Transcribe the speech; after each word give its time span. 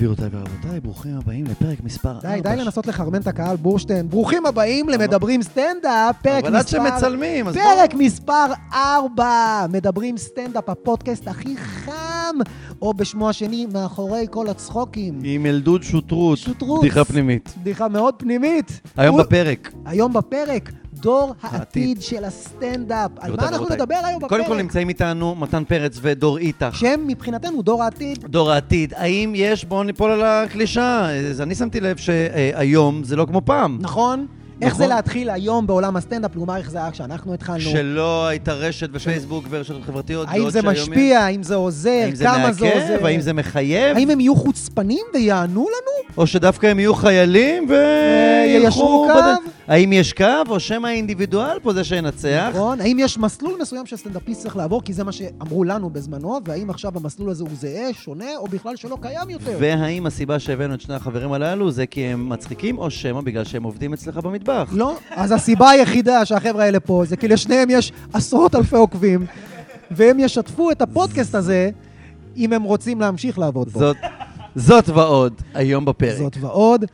גבירותיי 0.00 0.28
ורבותיי, 0.32 0.80
ברוכים 0.80 1.16
הבאים 1.16 1.44
לפרק 1.44 1.78
מספר 1.84 2.08
4. 2.10 2.20
די, 2.34 2.40
די 2.40 2.56
לנסות 2.56 2.86
לחרמן 2.86 3.20
את 3.20 3.26
הקהל, 3.26 3.56
בורשטיין. 3.56 4.08
ברוכים 4.08 4.46
הבאים 4.46 4.88
למדברים 4.88 5.42
סטנדאפ, 5.42 6.16
פרק 6.22 6.44
אבל 6.44 6.56
עד 6.56 6.64
מספר... 6.64 6.78
שמצלמים, 6.90 7.48
אז 7.48 7.54
פרק 7.54 7.94
מספר 7.94 8.44
4, 8.74 9.66
מדברים 9.72 10.16
סטנדאפ, 10.18 10.68
הפודקאסט 10.68 11.28
הכי 11.28 11.56
חם, 11.56 12.36
או 12.82 12.94
בשמו 12.94 13.28
השני, 13.28 13.66
מאחורי 13.72 14.26
כל 14.30 14.48
הצחוקים. 14.48 15.20
עם 15.24 15.46
אלדוד 15.46 15.82
שוטרות. 15.82 16.38
שוטרוץ. 16.38 16.80
בדיחה 16.80 17.04
פנימית. 17.04 17.54
בדיחה 17.60 17.88
מאוד 17.88 18.14
פנימית. 18.18 18.80
היום 18.96 19.14
הוא- 19.16 19.22
בפרק. 19.24 19.72
היום 19.86 20.12
בפרק, 20.12 20.72
דור 21.00 21.34
העתיד. 21.42 22.02
של 22.02 22.24
הסטנדאפ. 22.24 23.10
על 23.18 23.36
מה 23.36 23.48
אנחנו. 23.48 23.66
נדבר 23.70 24.00
היום 24.04 24.18
בפרק? 24.18 24.30
קודם 24.30 24.46
כל 24.46 24.56
נמצאים 24.56 24.88
איתנו 24.88 25.34
מתן 25.34 25.64
פרץ 25.64 25.98
ודור 26.02 26.38
איתך. 26.38 26.76
שהם 26.76 27.06
מבחינתנו 27.06 27.62
דור 27.62 27.82
העתיד. 27.82 28.24
דור 28.28 28.52
העתיד, 28.52 28.94
האם 28.96 29.32
יש, 29.36 29.64
בואו 29.64 29.82
ניפול 29.82 30.10
על 30.10 30.22
הקלישה, 30.24 31.10
אז 31.30 31.40
אני 31.40 31.54
שמתי 31.54 31.80
לב 31.80 31.96
שהיום 31.96 33.04
זה 33.04 33.16
לא 33.16 33.26
כמו 33.26 33.42
פעם. 33.44 33.78
נכון? 33.80 34.26
איך 34.62 34.72
נכון. 34.74 34.86
זה 34.86 34.94
להתחיל 34.94 35.30
היום 35.30 35.66
בעולם 35.66 35.96
הסטנדאפ, 35.96 36.36
לעומת 36.36 36.56
איך 36.58 36.70
זה 36.70 36.78
היה 36.78 36.90
כשאנחנו 36.90 37.34
התחלנו? 37.34 37.60
שלא 37.60 38.26
הייתה 38.26 38.52
רשת 38.52 38.88
ופייסבוק 38.92 39.44
ורשתות 39.50 39.82
חברתיות. 39.82 40.28
האם 40.30 40.50
זה 40.50 40.62
משפיע, 40.62 41.20
האם 41.20 41.42
זה 41.42 41.54
עוזר, 41.54 41.90
האם 42.04 42.14
זה 42.14 42.24
כמה 42.24 42.52
זה 42.52 42.64
מעכב? 42.64 42.80
עוזר? 42.80 43.06
האם 43.06 43.20
זה 43.20 43.32
מחייב? 43.32 43.96
האם 43.96 44.10
הם 44.10 44.20
יהיו 44.20 44.36
חוצפנים 44.36 45.04
ויענו 45.14 45.60
לנו? 45.60 45.89
או 46.16 46.26
שדווקא 46.26 46.66
הם 46.66 46.78
יהיו 46.78 46.94
חיילים 46.94 47.68
וילכו... 47.68 49.06
קו? 49.12 49.18
בד- 49.18 49.50
האם 49.68 49.92
יש 49.92 50.12
קו, 50.12 50.24
או 50.48 50.60
שמא 50.60 50.86
האינדיבידואל 50.86 51.58
פה 51.62 51.72
זה 51.72 51.84
שינצח? 51.84 52.50
נכון? 52.54 52.80
האם 52.80 52.96
יש 53.00 53.18
מסלול 53.18 53.58
מסוים 53.60 53.86
שסטנדאפיסט 53.86 54.42
צריך 54.42 54.56
לעבור, 54.56 54.82
כי 54.82 54.92
זה 54.92 55.04
מה 55.04 55.12
שאמרו 55.12 55.64
לנו 55.64 55.90
בזמנו, 55.90 56.40
והאם 56.46 56.70
עכשיו 56.70 56.92
המסלול 56.96 57.30
הזה 57.30 57.42
הוא 57.44 57.50
זהה, 57.60 57.92
שונה, 57.92 58.36
או 58.36 58.46
בכלל 58.46 58.76
שלא 58.76 58.98
קיים 59.00 59.30
יותר? 59.30 59.56
והאם 59.60 60.06
הסיבה 60.06 60.38
שהבאנו 60.38 60.74
את 60.74 60.80
שני 60.80 60.94
החברים 60.94 61.32
הללו 61.32 61.70
זה 61.70 61.86
כי 61.86 62.00
הם 62.04 62.28
מצחיקים, 62.28 62.78
או 62.78 62.90
שמא 62.90 63.20
בגלל 63.20 63.44
שהם 63.44 63.62
עובדים 63.62 63.92
אצלך 63.92 64.16
במטבח? 64.16 64.68
לא. 64.72 64.96
אז 65.10 65.32
הסיבה 65.32 65.70
היחידה 65.70 66.24
שהחבר'ה 66.24 66.64
האלה 66.64 66.80
פה, 66.80 67.02
זה 67.06 67.16
כי 67.16 67.28
לשניהם 67.28 67.68
יש 67.70 67.92
עשרות 68.12 68.54
אלפי 68.54 68.76
עוקבים, 68.76 69.26
והם 69.90 70.20
ישתפו 70.20 70.70
את 70.70 70.82
הפודקאסט 70.82 71.34
הזה, 71.34 71.70
אם 72.36 72.52
הם 72.52 72.62
רוצים 72.62 73.00
להמשיך 73.00 73.38
לעבוד 73.38 73.68
בו. 73.68 73.78
זאת, 73.80 73.96
זאת 74.54 74.88
ועוד, 74.88 75.34
היום 75.54 75.84
בפרק. 75.84 76.18
זאת 76.18 76.36
ועוד. 76.40 76.84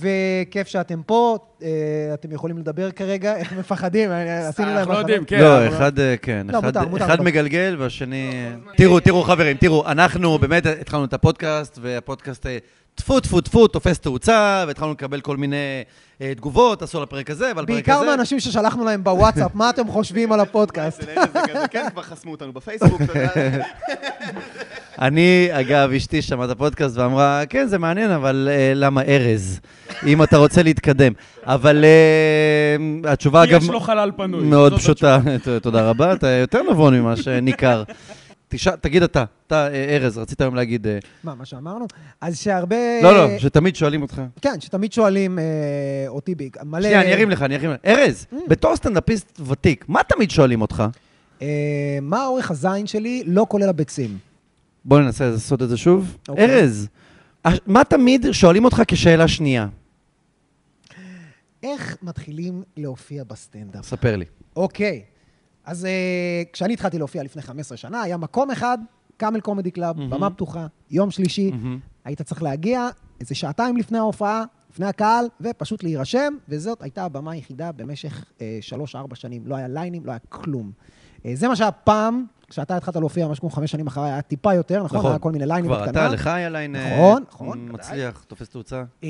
וכיף 0.00 0.68
שאתם 0.68 1.02
פה, 1.06 1.38
אה, 1.62 1.68
אתם 2.14 2.32
יכולים 2.32 2.58
לדבר 2.58 2.90
כרגע, 2.90 3.36
איך 3.36 3.52
מפחדים, 3.52 4.10
אה, 4.10 4.48
עשינו 4.48 4.68
להם... 4.68 4.78
אנחנו 4.78 4.92
לא 4.92 4.98
יודעים. 4.98 5.24
כן. 5.24 5.40
לא, 5.40 5.58
אבל- 5.58 5.76
אחד, 5.76 5.98
אה, 5.98 6.14
כן, 6.22 6.46
לא, 6.50 6.60
אחד-. 6.96 7.20
מגלגל 7.20 7.76
והשני... 7.78 8.30
תראו, 8.76 9.00
תראו 9.00 9.22
חברים, 9.22 9.56
תראו, 9.56 9.86
אנחנו 9.86 10.38
באמת 10.38 10.66
התחלנו 10.66 11.04
את 11.04 11.12
הפודקאסט, 11.12 11.78
והפודקאסט 11.82 12.46
טפו 12.94 13.20
טפו 13.20 13.40
טפו 13.40 13.68
תופס 13.68 13.98
תאוצה, 13.98 14.64
והתחלנו 14.66 14.92
לקבל 14.92 15.20
כל 15.20 15.36
מיני 15.36 15.84
תגובות, 16.18 16.82
עשו 16.82 16.98
על 16.98 17.04
הפרק 17.04 17.30
הזה 17.30 17.44
ועל 17.44 17.64
הפרק 17.64 17.88
הזה. 17.88 17.98
בעיקר 17.98 18.02
מאנשים 18.02 18.40
ששלחנו 18.40 18.84
להם 18.84 19.04
בוואטסאפ, 19.04 19.54
מה 19.54 19.70
אתם 19.70 19.88
חושבים 19.88 20.32
על 20.32 20.40
הפודקאסט? 20.40 21.04
כן, 21.70 21.86
כבר 21.90 22.02
חסמו 22.02 22.30
אותנו 22.30 22.52
בפייסבוק, 22.52 23.00
אתה 23.02 23.18
יודע. 23.18 23.64
אני, 25.06 25.48
אגב, 25.50 25.92
אשתי 25.92 26.22
שמעה 26.22 26.46
את 26.46 26.50
הפודקאסט 26.50 26.96
ואמרה, 26.96 27.42
כן, 27.48 27.66
זה 27.66 27.78
מעניין, 27.78 28.10
אבל 28.10 28.48
אה, 28.52 28.72
למה 28.74 29.02
ארז? 29.02 29.60
אם 30.06 30.22
אתה 30.22 30.36
רוצה 30.36 30.62
להתקדם. 30.62 31.12
אבל 31.44 31.84
אה, 31.84 32.76
התשובה, 33.12 33.44
אגב, 33.44 33.62
יש 33.62 33.68
לו 33.68 33.80
חלל 33.80 34.10
פנוי. 34.16 34.44
מאוד 34.44 34.74
פשוטה. 34.78 35.18
תודה 35.62 35.88
רבה, 35.90 36.12
אתה 36.12 36.28
יותר 36.30 36.60
נבון 36.70 36.94
ממה 37.00 37.16
שניכר. 37.16 37.82
תשע- 38.48 38.76
תגיד 38.76 39.02
אתה, 39.02 39.24
אתה, 39.46 39.68
אה, 39.72 39.96
ארז, 39.96 40.18
רצית 40.18 40.40
היום 40.40 40.54
להגיד... 40.54 40.86
מה, 41.24 41.34
מה 41.34 41.44
שאמרנו? 41.44 41.86
אז 42.20 42.38
שהרבה... 42.40 42.76
לא, 43.02 43.12
לא, 43.14 43.38
שתמיד 43.38 43.76
שואלים 43.76 44.02
אותך. 44.02 44.22
כן, 44.42 44.60
שתמיד 44.60 44.92
שואלים 44.92 45.38
אה, 45.38 45.44
אותי 46.08 46.34
ביג, 46.34 46.56
מלא... 46.64 46.82
שנייה, 46.82 47.00
אני 47.02 47.12
ארים 47.12 47.30
לך, 47.30 47.42
אני 47.42 47.56
ארים 47.56 47.70
לך. 47.70 47.76
ארז, 47.86 48.26
Mm. 48.32 48.36
בתור 48.48 48.76
סטנדאפיסט 48.76 49.40
ותיק, 49.46 49.84
מה 49.88 50.00
תמיד 50.08 50.30
שואלים 50.30 50.60
אותך? 50.60 50.84
אה, 51.42 51.48
מה 52.02 52.26
אורך 52.26 52.50
הזין 52.50 52.86
שלי, 52.86 53.22
לא 53.26 53.46
כולל 53.48 53.68
הביצים? 53.68 54.31
בוא 54.84 55.00
ננסה 55.00 55.30
לעשות 55.30 55.62
את 55.62 55.68
זה 55.68 55.76
שוב. 55.76 56.16
אוקיי. 56.28 56.44
ארז, 56.44 56.88
מה 57.66 57.84
תמיד 57.84 58.26
שואלים 58.32 58.64
אותך 58.64 58.82
כשאלה 58.88 59.28
שנייה? 59.28 59.68
איך 61.62 61.96
מתחילים 62.02 62.62
להופיע 62.76 63.24
בסטנדאפ? 63.24 63.84
ספר 63.84 64.16
לי. 64.16 64.24
אוקיי, 64.56 65.02
אז 65.64 65.84
אה, 65.84 66.42
כשאני 66.52 66.72
התחלתי 66.72 66.98
להופיע 66.98 67.22
לפני 67.22 67.42
15 67.42 67.76
שנה, 67.76 68.02
היה 68.02 68.16
מקום 68.16 68.50
אחד, 68.50 68.78
Camel 69.16 69.40
Comedy 69.40 69.70
Club, 69.70 69.96
מהמם. 69.96 70.10
במה 70.10 70.30
פתוחה, 70.30 70.66
יום 70.90 71.10
שלישי, 71.10 71.50
מהמם. 71.50 71.78
היית 72.04 72.22
צריך 72.22 72.42
להגיע 72.42 72.88
איזה 73.20 73.34
שעתיים 73.34 73.76
לפני 73.76 73.98
ההופעה, 73.98 74.44
לפני 74.70 74.86
הקהל, 74.86 75.26
ופשוט 75.40 75.82
להירשם, 75.82 76.34
וזאת 76.48 76.82
הייתה 76.82 77.04
הבמה 77.04 77.32
היחידה 77.32 77.72
במשך 77.72 78.24
אה, 78.40 78.58
שלוש-ארבע 78.60 79.16
שנים. 79.16 79.46
לא 79.46 79.56
היה 79.56 79.68
ליינים, 79.68 80.06
לא 80.06 80.10
היה 80.10 80.18
כלום. 80.28 80.72
אה, 81.26 81.32
זה 81.34 81.48
מה 81.48 81.56
שהיה 81.56 81.70
פעם, 81.72 82.24
כשאתה 82.48 82.76
התחלת 82.76 82.96
להופיע 82.96 83.28
משהו 83.28 83.40
כמו 83.40 83.50
חמש 83.50 83.70
שנים 83.70 83.86
אחריי, 83.86 84.12
היה 84.12 84.22
טיפה 84.22 84.54
יותר, 84.54 84.82
נכון? 84.82 84.98
נכון. 84.98 85.10
היה 85.10 85.18
כל 85.18 85.32
מיני 85.32 85.46
ליינים 85.46 85.64
כבר 85.70 85.82
בקטנה. 85.82 86.06
אתה, 86.06 86.14
לך 86.14 86.26
היה 86.26 86.48
ליין 86.48 86.76
אה, 86.76 86.94
נכון, 86.94 87.22
נכון, 87.28 87.68
מצליח, 87.70 88.24
תופס 88.28 88.48
תאוצה. 88.48 88.82
אה, 89.04 89.08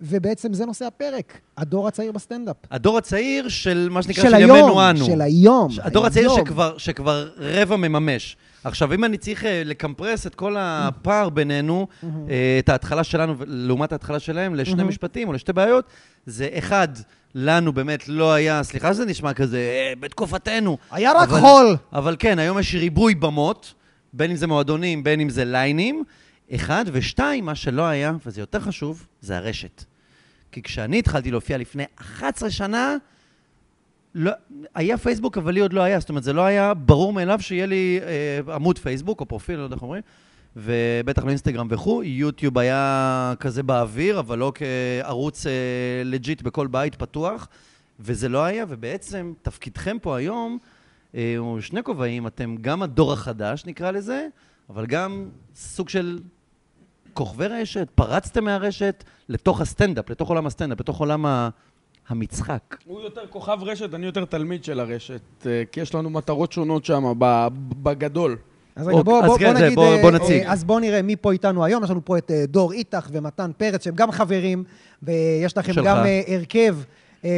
ובעצם 0.00 0.52
זה 0.52 0.66
נושא 0.66 0.84
הפרק, 0.84 1.40
הדור 1.56 1.88
הצעיר 1.88 2.12
בסטנדאפ. 2.12 2.56
הדור 2.70 2.98
הצעיר 2.98 3.48
של 3.48 3.88
מה 3.90 4.02
שנקרא, 4.02 4.24
של 4.24 4.30
של 4.30 4.40
ימינו 4.40 4.90
אנו. 4.90 5.04
של 5.04 5.20
היום. 5.20 5.68
הדור 5.82 6.06
הצעיר. 6.06 6.30
שכבר, 6.36 6.78
שכבר 6.78 7.28
רבע 7.38 7.76
מממש. 7.76 8.36
עכשיו, 8.64 8.94
אם 8.94 9.04
אני 9.04 9.18
צריך 9.18 9.44
אה, 9.44 9.62
לקמפרס 9.64 10.26
את 10.26 10.34
כל 10.34 10.56
הפער 10.58 11.28
בינינו, 11.28 11.86
אה, 12.04 12.08
את 12.58 12.68
ההתחלה 12.68 13.04
שלנו 13.04 13.34
לעומת 13.46 13.92
ההתחלה 13.92 14.18
שלהם, 14.18 14.54
לשני 14.54 14.74
מהמם. 14.74 14.88
משפטים 14.88 15.28
או 15.28 15.32
לשתי 15.32 15.52
בעיות, 15.52 15.84
זה 16.26 16.48
אחד, 16.58 16.88
לנו 17.34 17.72
באמת 17.72 18.08
לא 18.08 18.32
היה, 18.32 18.62
סליחה 18.62 18.94
שזה 18.94 19.04
נשמע 19.06 19.32
כזה, 19.32 19.58
אה, 19.58 19.92
בתקופתנו. 20.00 20.78
היה 20.90 21.12
רק 21.12 21.28
אבל- 21.28 21.40
חול. 21.40 21.76
אבל 21.92 22.16
כן, 22.18 22.38
היום 22.38 22.58
יש 22.58 22.74
ריבוי 22.74 23.14
במות, 23.14 23.74
בין 24.12 24.30
אם 24.30 24.36
זה 24.36 24.46
מועדונים, 24.46 25.02
בין 25.04 25.20
אם 25.20 25.28
זה 25.28 25.44
ליינים. 25.44 26.04
אחד, 26.54 26.84
ושתיים, 26.92 27.44
מה 27.44 27.54
שלא 27.54 27.82
היה, 27.82 28.12
וזה 28.26 28.40
יותר 28.40 28.60
חשוב, 28.60 29.06
זה 29.20 29.36
הרשת. 29.36 29.84
כי 30.52 30.62
כשאני 30.62 30.98
התחלתי 30.98 31.30
להופיע 31.30 31.58
לפני 31.58 31.84
11 32.00 32.50
שנה, 32.50 32.96
לא, 34.14 34.32
היה 34.74 34.98
פייסבוק, 34.98 35.38
אבל 35.38 35.52
לי 35.52 35.60
עוד 35.60 35.72
לא 35.72 35.80
היה. 35.80 36.00
זאת 36.00 36.08
אומרת, 36.08 36.22
זה 36.22 36.32
לא 36.32 36.42
היה 36.42 36.74
ברור 36.74 37.12
מאליו 37.12 37.40
שיהיה 37.40 37.66
לי 37.66 38.00
אה, 38.02 38.54
עמוד 38.54 38.78
פייסבוק 38.78 39.20
או 39.20 39.26
פרופיל, 39.26 39.56
לא 39.56 39.62
יודע 39.62 39.74
איך 39.74 39.82
אומרים, 39.82 40.02
ובטח 40.56 41.24
לא 41.24 41.28
אינסטגרם 41.28 41.66
וכו'. 41.70 42.02
יוטיוב 42.02 42.58
היה 42.58 43.34
כזה 43.40 43.62
באוויר, 43.62 44.18
אבל 44.18 44.38
לא 44.38 44.52
כערוץ 44.54 45.46
אה, 45.46 45.52
legit 46.04 46.42
בכל 46.42 46.66
בית 46.66 46.94
פתוח, 46.94 47.48
וזה 48.00 48.28
לא 48.28 48.44
היה, 48.44 48.64
ובעצם 48.68 49.32
תפקידכם 49.42 49.96
פה 50.02 50.16
היום 50.16 50.58
אה, 51.14 51.34
הוא 51.38 51.60
שני 51.60 51.82
כובעים, 51.82 52.26
אתם 52.26 52.56
גם 52.60 52.82
הדור 52.82 53.12
החדש, 53.12 53.66
נקרא 53.66 53.90
לזה, 53.90 54.26
אבל 54.70 54.86
גם 54.86 55.28
סוג 55.54 55.88
של 55.88 56.18
כוכבי 57.14 57.46
רשת, 57.46 57.88
פרצתם 57.94 58.44
מהרשת 58.44 59.04
לתוך 59.28 59.60
הסטנדאפ, 59.60 60.10
לתוך 60.10 60.28
עולם 60.28 60.46
הסטנדאפ, 60.46 60.80
לתוך 60.80 60.98
עולם 60.98 61.26
ה... 61.26 61.48
המשחק. 62.10 62.76
הוא 62.86 63.00
יותר 63.00 63.20
כוכב 63.30 63.58
רשת, 63.62 63.94
אני 63.94 64.06
יותר 64.06 64.24
תלמיד 64.24 64.64
של 64.64 64.80
הרשת, 64.80 65.20
אה, 65.46 65.62
כי 65.72 65.80
יש 65.80 65.94
לנו 65.94 66.10
מטרות 66.10 66.52
שונות 66.52 66.84
שם, 66.84 67.12
ב- 67.18 67.48
בגדול. 67.82 68.36
אז 68.76 68.88
רגע, 68.88 68.98
אוקיי, 68.98 69.04
בוא, 69.12 69.20
אז 69.22 69.26
בוא, 69.26 69.38
כן, 69.38 69.52
בוא 69.52 69.60
נגיד... 69.62 69.74
בוא- 69.74 69.94
אה, 69.96 70.02
בוא 70.02 70.10
נציג. 70.10 70.42
אה, 70.42 70.52
אז 70.52 70.64
בוא 70.64 70.80
נראה 70.80 71.02
מי 71.02 71.16
פה 71.16 71.32
איתנו 71.32 71.64
היום. 71.64 71.84
יש 71.84 71.90
לנו 71.90 72.04
פה 72.04 72.18
את 72.18 72.30
דור 72.48 72.72
איתך 72.72 73.08
ומתן 73.12 73.50
פרץ, 73.56 73.84
שהם 73.84 73.94
גם 73.94 74.10
חברים, 74.10 74.64
ויש 75.02 75.56
לכם 75.58 75.72
שלך. 75.72 75.84
גם 75.86 75.96
הרכב 76.28 76.76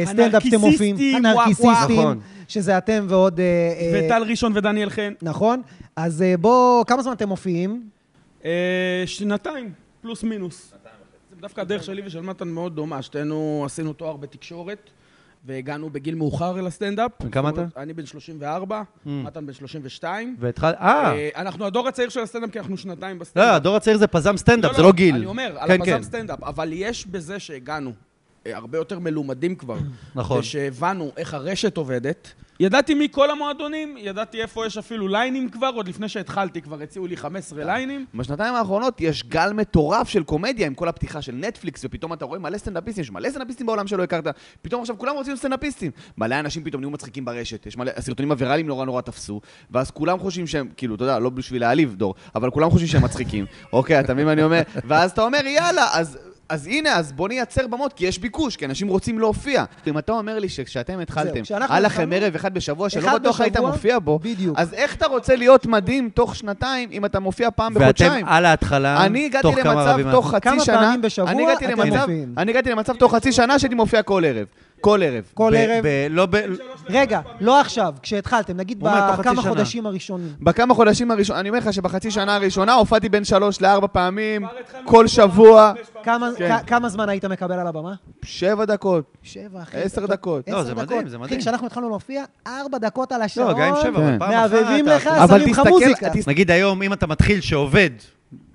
סטנדאפ 0.05 0.43
שאתם 0.43 0.59
מופיעים. 0.59 0.95
הנרקיסיסטים. 1.15 1.99
נכון. 1.99 2.19
שזה 2.47 2.77
אתם 2.77 3.05
ועוד... 3.09 3.39
וטל 3.93 4.23
ראשון 4.29 4.51
ודניאל 4.55 4.89
חן. 4.89 5.13
נכון? 5.21 5.61
אז 5.95 6.23
בואו, 6.39 6.83
כמה 6.87 7.03
זמן 7.03 7.11
אתם 7.13 7.29
מופיעים? 7.29 7.83
שנתיים, 9.05 9.69
פלוס 10.01 10.23
מינוס. 10.23 10.73
דווקא 11.43 11.61
הדרך 11.61 11.83
שלי 11.83 12.01
ושל 12.05 12.21
מתן 12.21 12.47
מאוד 12.47 12.75
דומה. 12.75 13.01
שתינו 13.01 13.63
עשינו 13.65 13.93
תואר 13.93 14.17
בתקשורת, 14.17 14.89
והגענו 15.45 15.89
בגיל 15.89 16.15
מאוחר 16.15 16.59
אל 16.59 16.67
הסטנדאפ. 16.67 17.11
כמה 17.31 17.49
אתה? 17.49 17.65
אני 17.77 17.93
בן 17.93 18.05
34, 18.05 18.81
אממ. 18.81 19.09
מתן 19.09 19.45
בן 19.45 19.53
32. 19.53 20.35
והתחל... 20.39 20.73
אה, 20.79 21.13
אה, 21.13 21.29
אנחנו 21.35 21.65
הדור 21.65 21.87
הצעיר 21.87 22.09
של 22.09 22.19
הסטנדאפ, 22.19 22.51
כי 22.51 22.59
אנחנו 22.59 22.77
שנתיים 22.77 23.19
בסטנדאפ. 23.19 23.47
לא, 23.49 23.55
הדור 23.55 23.75
הצעיר 23.75 23.97
זה 23.97 24.07
פזם 24.07 24.37
סטנדאפ, 24.37 24.75
זה 24.75 24.81
לא 24.81 24.91
גיל. 24.91 25.15
אני 25.15 25.25
אומר, 25.25 25.55
על 25.59 25.67
כן, 25.67 25.81
הפזם 25.81 25.91
כן. 25.91 26.03
סטנדאפ, 26.03 26.43
אבל 26.43 26.69
יש 26.73 27.07
בזה 27.07 27.39
שהגענו 27.39 27.91
אה, 28.47 28.57
הרבה 28.57 28.77
יותר 28.77 28.99
מלומדים 28.99 29.55
כבר. 29.55 29.77
נכון. 30.15 30.39
ושהבנו 30.39 31.11
איך 31.17 31.33
הרשת 31.33 31.77
עובדת, 31.77 32.33
ידעתי 32.59 32.93
מכל 32.93 33.31
המועדונים, 33.31 33.95
ידעתי 33.97 34.41
איפה 34.41 34.65
יש 34.65 34.77
אפילו 34.77 35.07
ליינים 35.07 35.49
כבר, 35.49 35.71
עוד 35.75 35.87
לפני 35.87 36.09
שהתחלתי 36.09 36.61
כבר 36.61 36.81
הציעו 36.81 37.07
לי 37.07 37.17
15 37.17 37.63
ליינים. 37.63 38.05
בשנתיים 38.15 38.55
האחרונות 38.55 39.01
יש 39.01 39.23
גל 39.23 39.53
מטורף 39.53 40.09
של 40.09 40.23
קומדיה 40.23 40.67
עם 40.67 40.73
כל 40.73 40.87
הפתיחה 40.87 41.21
של 41.21 41.31
נטפליקס, 41.35 41.85
ופתאום 41.85 42.13
אתה 42.13 42.25
רואה 42.25 42.39
מלא 42.39 42.57
סטנדאפיסטים, 42.57 43.01
יש 43.01 43.11
מלא 43.11 43.29
סטנדאפיסטים 43.29 43.65
בעולם 43.65 43.87
שלא 43.87 44.03
הכרת, 44.03 44.27
פתאום 44.61 44.81
עכשיו 44.81 44.97
כולם 44.97 45.15
רוצים 45.15 45.35
סטנדאפיסטים. 45.35 45.91
מלא 46.17 46.39
אנשים 46.39 46.63
פתאום 46.63 46.81
נהיו 46.81 46.91
מצחיקים 46.91 47.25
ברשת, 47.25 47.65
יש 47.65 47.77
מלא, 47.77 47.91
הסרטונים 47.95 48.31
הוויראליים 48.31 48.67
נורא 48.67 48.85
נורא 48.85 49.01
תפסו, 49.01 49.41
ואז 49.71 49.91
כולם 49.91 50.19
חושבים 50.19 50.47
שהם, 50.47 50.69
כאילו, 50.77 50.95
אתה 50.95 51.03
יודע, 51.03 51.19
לא 51.19 51.29
בשביל 51.29 51.61
להעליב 51.61 51.95
דור, 51.95 52.15
אבל 52.35 52.51
כולם 52.51 52.69
חושבים 52.69 52.87
שהם 52.87 53.03
מצחיקים. 53.03 53.45
אוקיי, 53.73 53.99
אתה 53.99 54.13
מבין 54.13 54.25
מה 54.25 54.33
אני 54.33 54.43
אומר? 54.43 54.61
ואז 54.87 55.11
אתה 55.11 55.21
אומר, 55.21 55.45
יאללה, 55.45 55.87
אז... 55.93 56.32
אז 56.49 56.67
הנה, 56.67 56.95
אז 56.95 57.11
בוא 57.11 57.27
נייצר 57.27 57.67
במות, 57.67 57.93
כי 57.93 58.05
יש 58.05 58.19
ביקוש, 58.19 58.55
כי 58.55 58.65
אנשים 58.65 58.87
רוצים 58.87 59.19
להופיע. 59.19 59.63
אם 59.87 59.97
אתה 59.97 60.11
אומר 60.11 60.39
לי 60.39 60.49
שכשאתם 60.49 60.99
התחלתם, 60.99 61.41
היה 61.69 61.79
לכם 61.79 62.09
ערב 62.13 62.35
אחד 62.35 62.53
בשבוע 62.53 62.89
שלא 62.89 63.17
בטוח 63.17 63.41
היית 63.41 63.57
מופיע 63.57 63.99
בו, 63.99 64.19
בדיוק. 64.19 64.59
אז 64.59 64.73
איך 64.73 64.95
אתה 64.95 65.07
רוצה 65.07 65.35
להיות 65.35 65.65
מדהים 65.65 66.09
תוך 66.09 66.35
שנתיים 66.35 66.89
אם 66.91 67.05
אתה 67.05 67.19
מופיע 67.19 67.49
פעם 67.51 67.73
ואתם 67.75 67.83
בחודשיים? 67.83 68.25
על 68.27 68.45
ההתחלה, 68.45 69.05
אני 69.05 69.25
הגעתי 69.25 69.41
תוך 69.41 69.59
כמה 69.63 69.97
למצב 69.97 70.11
תוך 70.11 70.31
חצי 70.31 70.41
כמה 70.49 70.65
שנה, 70.65 70.75
פעמים 70.75 71.01
בשבוע 71.01 71.31
אני 71.31 71.43
הגעתי 71.43 71.65
אתם 71.65 71.79
למצב, 71.79 71.99
מופיעים? 71.99 72.33
אני 72.37 72.51
הגעתי 72.51 72.71
למצב 72.71 72.95
תוך 72.95 73.15
חצי 73.15 73.31
שנה 73.31 73.59
שהייתי 73.59 73.75
מופיע 73.75 74.03
כל 74.03 74.23
ערב. 74.25 74.47
כל 74.83 75.03
ערב. 75.03 75.23
כל 75.33 75.53
ערב. 75.57 75.85
לא 76.09 76.25
ב... 76.25 76.35
רגע, 76.89 77.19
לא 77.41 77.59
עכשיו, 77.61 77.93
כשהתחלתם, 78.01 78.57
נגיד 78.57 78.79
בכמה. 78.79 79.41
חודשים 79.41 79.85
הראשונים. 79.85 80.29
בכמה 80.41 80.73
חודשים 80.73 81.11
הראשונים, 81.11 81.39
אני 81.39 81.49
אומר 81.49 81.59
לך 81.59 81.73
שבחצי 81.73 82.11
שנה 82.11 82.35
הראשונה 82.35 82.73
הופעתי 82.73 83.09
בין 83.09 83.23
שלוש 83.23 83.61
לארבע 83.61 83.87
פעמים, 83.91 84.45
כל 84.85 85.07
שבוע, 85.07 85.73
כמה- 86.03 86.29
כן. 86.37 86.55
כמה 86.67 86.89
זמן 86.89 87.09
היית 87.09 87.25
מקבל 87.25 87.59
על 87.59 87.67
הבמה? 87.67 87.93
שבע 88.23 88.65
דקות, 88.65 89.03
שבע, 89.23 89.61
אחי. 89.61 89.77
עשר 89.77 90.05
דקות. 90.05 90.49
לא, 90.49 90.63
זה. 90.63 90.75
מדהים, 90.75 91.07
זה 91.07 91.17
מדהים. 91.17 91.39
כשאנחנו 91.39 91.67
התחלנו 91.67 91.89
להופיע, 91.89 92.23
ארבע 92.47 92.77
דקות 92.77 93.11
על 93.11 93.21
השעון. 93.21 93.47
לא, 93.47 93.53
גם 93.53 93.61
עם 93.61 93.75
שבע, 93.81 93.97
כן. 93.99 94.03
אבל 94.07 94.19
פעם 94.19 94.31
אחת... 94.31 94.51
מעבבים 94.51 94.85
לך, 94.85 95.09
שמים 95.29 95.49
לך 95.51 95.61
מוזיקה. 95.69 96.09
נגיד 96.27 96.51
היום, 96.51 96.83
אם 96.83 96.93
אתה 96.93 97.07
מתחיל 97.07 97.41
שעובד, 97.41 97.89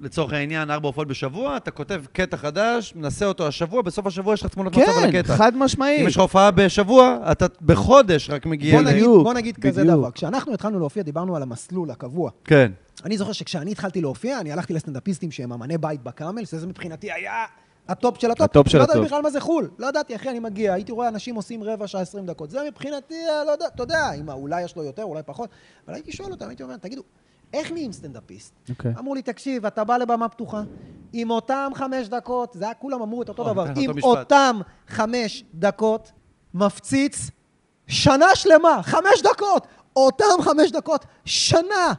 לצורך 0.01 0.33
העניין, 0.33 0.71
ארבע 0.71 0.87
הופעות 0.87 1.09
בשבוע, 1.09 1.57
אתה 1.57 1.71
כותב 1.71 2.03
קטע 2.13 2.37
חדש, 2.37 2.93
מנסה 2.97 3.27
אותו 3.27 3.47
השבוע, 3.47 3.83
בסוף 3.83 4.07
השבוע 4.07 4.35
יש 4.35 4.43
לך 4.43 4.49
תמונות 4.49 4.77
מצב 4.77 4.93
על 5.03 5.13
כן, 5.13 5.19
הקטע. 5.19 5.37
חד 5.37 5.55
אם 5.55 5.63
משמעית. 5.63 6.09
יש 6.09 6.15
לך 6.17 6.21
הופעה 6.21 6.51
בשבוע, 6.51 7.19
אתה 7.33 7.47
בחודש 7.63 8.31
רק 8.31 8.47
מגיע... 8.47 8.75
בוא 8.75 8.91
נגיד, 8.91 9.05
בוא 9.05 9.35
נגיד 9.35 9.57
כזה. 9.57 9.85
דבר. 9.85 10.11
כשאנחנו 10.11 10.55
התחלנו 10.55 10.79
להופיע, 10.79 11.03
דיברנו 11.03 11.37
על 11.37 11.43
המסלול 11.43 11.91
הקבוע. 11.91 12.31
כן. 12.45 12.73
אני 13.05 13.19
זוכר 13.19 13.33
שכשאני 13.33 13.73
התחלתי 13.73 14.01
להופיע, 14.01 14.41
אני 14.41 14.53
הלכתי 14.53 14.73
לסטנדאפיסטים 14.75 15.31
שהם 15.31 15.53
אמני 15.53 15.79
בית 15.79 16.03
בקאמל, 16.03 16.45
שזה 16.45 16.67
מבחינתי 16.67 17.13
היה 17.13 17.45
הטופ 17.89 18.21
של 18.21 18.31
הטופ. 18.31 18.45
הטופ 18.45 18.69
של 18.69 18.79
לא 18.79 18.83
ידעתי 18.83 18.99
הטופ. 18.99 19.07
בכלל 19.07 19.23
מה 19.23 19.31
זה 19.31 19.41
חו"ל. 19.41 19.71
לא 19.79 19.87
ידעתי, 19.87 20.17
אחי, 20.17 20.31
אני 20.31 20.39
מגיע, 20.39 20.75
הייתי 20.75 20.93
רואה 20.93 21.09
אנשים 21.09 21.35
עושים 21.35 21.65
רבע 21.65 21.87
שעה, 21.87 22.01
עשרים 22.01 22.27
דקות. 22.27 22.51
זה 22.51 22.59
מבחינתי, 22.69 23.15
אה, 23.15 23.45
לא 23.45 23.51
יודע, 23.51 23.67
אתה 23.75 23.83
יודע, 23.83 24.13
אם 24.21 24.31
אולי 24.31 24.63
יש 24.63 24.77
לו 24.77 24.83
יותר, 24.83 25.03
אולי 25.03 25.23
פחות. 25.27 25.51
אבל 25.87 25.95
הייתי 25.95 26.13
שואל 26.13 26.31
אותם, 26.31 26.49
הייתי 26.49 26.63
אומר, 26.63 26.77
תגידו, 26.77 27.03
איך 27.53 27.73
נהיים 27.73 27.93
סטנדאפיסט? 27.93 28.55
אוקיי. 28.71 28.93
אמרו 28.99 29.15
לי, 29.15 29.23
תקשיב, 29.23 29.67
אתה 29.67 29.85
בא 29.85 29.97
לבמה 29.97 30.29
פתוחה, 30.29 30.63
עם 31.13 31.31
אותם 31.31 31.71
חמש 31.75 32.09
דקות, 32.09 32.53
זה 32.53 32.65
היה, 32.65 32.75
כולם 32.75 33.03
אמרו 33.03 33.23
את 33.23 33.29
אותו 33.29 33.43
נכון, 33.43 33.53
דבר, 33.55 33.67
עם 33.77 33.91
אותו. 33.91 34.19
אותם 34.19 34.61
חמש 34.89 35.45
דקות, 35.55 36.13
מפציץ 36.55 37.31
שנה 37.87 38.27
שלמה, 38.35 38.81
חמש 38.83 39.23
דקות, 39.23 39.67
אותם 39.97 40.43
חמש 40.43 40.71
דקות, 40.71 41.05
שנה. 41.25 41.93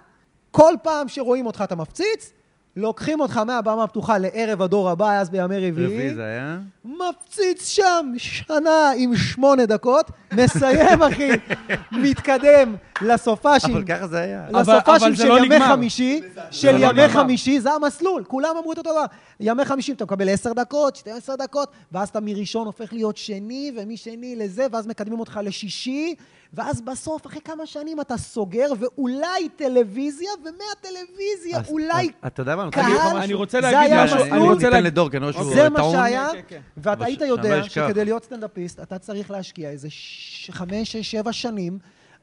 כל 0.51 0.73
פעם 0.83 1.07
שרואים 1.07 1.45
אותך 1.45 1.61
אתה 1.63 1.75
מפציץ, 1.75 2.31
לוקחים 2.79 3.19
אותך 3.19 3.37
מהבמה 3.37 3.83
הפתוחה 3.83 4.17
לערב 4.17 4.61
הדור 4.61 4.89
הבא, 4.89 5.19
אז 5.19 5.29
בימי 5.29 5.57
רביעי, 5.69 5.85
רביעי 5.85 6.13
זה 6.13 6.25
היה? 6.25 6.57
מפציץ 6.85 7.67
שם 7.67 8.11
שנה 8.17 8.91
עם 8.97 9.15
שמונה 9.15 9.65
דקות, 9.65 10.05
מסיים, 10.33 11.01
אחי, 11.03 11.29
מתקדם 12.03 12.75
לסופאשים. 13.01 13.71
אבל 13.75 13.83
ככה 13.85 14.07
זה 14.07 14.19
היה. 14.19 14.45
לסופאשים 14.51 15.15
של 15.15 15.27
לא 15.27 15.37
ימי 15.37 15.47
נגמר. 15.55 15.67
חמישי, 15.73 16.21
של 16.51 16.71
לא 16.71 16.85
ימי 16.85 16.87
נגמר. 17.03 17.07
חמישי, 17.09 17.59
זה 17.59 17.71
המסלול, 17.71 18.23
כולם 18.27 18.49
אמרו 18.57 18.73
את 18.73 18.77
אותו 18.77 18.91
דבר. 18.91 19.05
ימי 19.39 19.65
חמישי 19.65 19.91
אתה 19.91 20.03
מקבל 20.03 20.29
עשר 20.29 20.53
דקות, 20.53 20.95
12 20.95 21.35
דקות, 21.35 21.71
ואז 21.91 22.09
אתה 22.09 22.19
מראשון 22.19 22.65
הופך 22.65 22.93
להיות 22.93 23.17
שני, 23.17 23.71
ומשני 23.77 24.35
לזה, 24.35 24.67
ואז 24.71 24.87
מקדמים 24.87 25.19
אותך 25.19 25.39
לשישי, 25.43 26.15
ואז 26.53 26.81
בסוף, 26.81 27.25
אחרי 27.27 27.41
כמה 27.41 27.65
שנים 27.65 28.01
אתה 28.01 28.17
סוגר, 28.17 28.67
ואולי 28.79 29.49
טלוויזיה, 29.55 30.29
ומהטלוויזיה 30.39 31.59
אז- 31.59 31.69
אולי 31.69 32.09
אתה 32.27 32.41
יודע 32.41 32.55
מה? 32.55 32.68
אני 32.77 32.83
רוצה 32.83 32.91
קהל, 32.91 32.91
להגיד 32.91 33.07
לך 33.11 33.13
משהו. 33.13 33.23
אני 33.23 33.33
רוצה 33.33 33.61
זה 33.61 33.71
להגיד 33.71 33.97
משהו. 34.03 34.23
אני 34.33 34.49
רוצה 34.49 34.69
להגיד... 34.69 34.85
לדור, 34.85 35.09
כי 35.09 35.17
אני 35.17 35.25
רואה 35.25 35.33
שהוא 35.33 35.53
זה 35.53 35.69
מה 35.69 35.79
טעון. 35.79 35.95
שהיה, 35.95 36.27
כן, 36.33 36.39
כן. 36.47 36.59
ואתה 36.77 37.05
היית 37.05 37.21
יודע. 37.21 37.63
שכדי 37.63 38.05
להיות 38.05 38.23
סטנדאפיסט, 38.23 38.79
אתה 38.79 38.97
צריך 38.97 39.31
להשקיע 39.31 39.69
איזה 39.69 39.87
חמש, 40.51 40.91
שש, 40.91 41.11
שבע 41.11 41.33
שנים, 41.33 41.77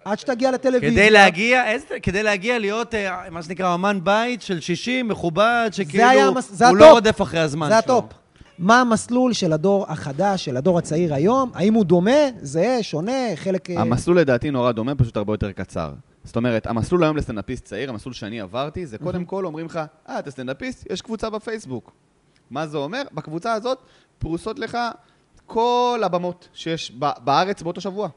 עד 0.04 0.18
שתגיע 0.18 0.50
לטלוויזיה. 0.50 0.90
כדי 0.90 1.10
להגיע, 1.10 1.70
איזה, 1.70 1.86
כדי 2.02 2.22
להגיע 2.22 2.58
להיות, 2.58 2.94
אה, 2.94 3.30
מה 3.30 3.42
שנקרא, 3.42 3.74
אמן 3.74 3.98
בית 4.02 4.42
של 4.42 4.60
60, 4.60 5.08
מכובד, 5.08 5.68
שכאילו, 5.72 6.04
היה 6.08 6.26
המס- 6.26 6.50
זה 6.52 6.68
הוא 6.68 6.76
הטופ. 6.76 6.86
לא 6.88 6.92
רודף 6.92 7.22
אחרי 7.22 7.40
הזמן 7.40 7.68
זה 7.68 7.80
שלו. 7.84 7.98
הטופ. 7.98 8.12
מה 8.58 8.80
המסלול 8.80 9.32
של 9.32 9.52
הדור 9.52 9.86
החדש, 9.88 10.44
של 10.44 10.56
הדור 10.56 10.78
הצעיר 10.78 11.14
היום? 11.14 11.50
האם 11.54 11.74
הוא 11.74 11.84
דומה, 11.84 12.10
זהה, 12.42 12.82
שונה, 12.82 13.12
חלק... 13.34 13.70
אה, 13.70 13.80
המסלול 13.80 14.18
לדעתי 14.20 14.50
נורא 14.50 14.72
דומה, 14.72 14.94
פשוט 14.94 15.16
הרבה 15.16 15.32
יותר 15.32 15.52
קצר. 15.52 15.90
זאת 16.26 16.36
אומרת, 16.36 16.66
המסלול 16.66 17.04
היום 17.04 17.16
לסטנדאפיסט 17.16 17.64
צעיר, 17.64 17.90
המסלול 17.90 18.14
שאני 18.14 18.40
עברתי, 18.40 18.86
זה 18.86 18.98
קודם 18.98 19.24
כל 19.24 19.46
אומרים 19.46 19.66
לך, 19.66 19.80
אה, 20.08 20.18
אתה 20.18 20.30
סטנדאפיסט, 20.30 20.86
יש 20.90 21.02
קבוצה 21.02 21.30
בפייסבוק. 21.30 21.92
מה 22.50 22.66
זה 22.66 22.78
אומר? 22.78 23.02
בקבוצה 23.12 23.52
הזאת 23.52 23.78
פרוסות 24.18 24.58
לך 24.58 24.78
כל 25.46 26.00
הבמות 26.04 26.48
שיש 26.52 26.92
בארץ 27.24 27.62
באותו 27.62 27.80
שבוע. 27.80 28.08